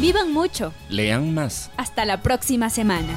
[0.00, 0.72] Vivan mucho.
[0.88, 1.70] Lean más.
[1.76, 3.08] Hasta la próxima semana.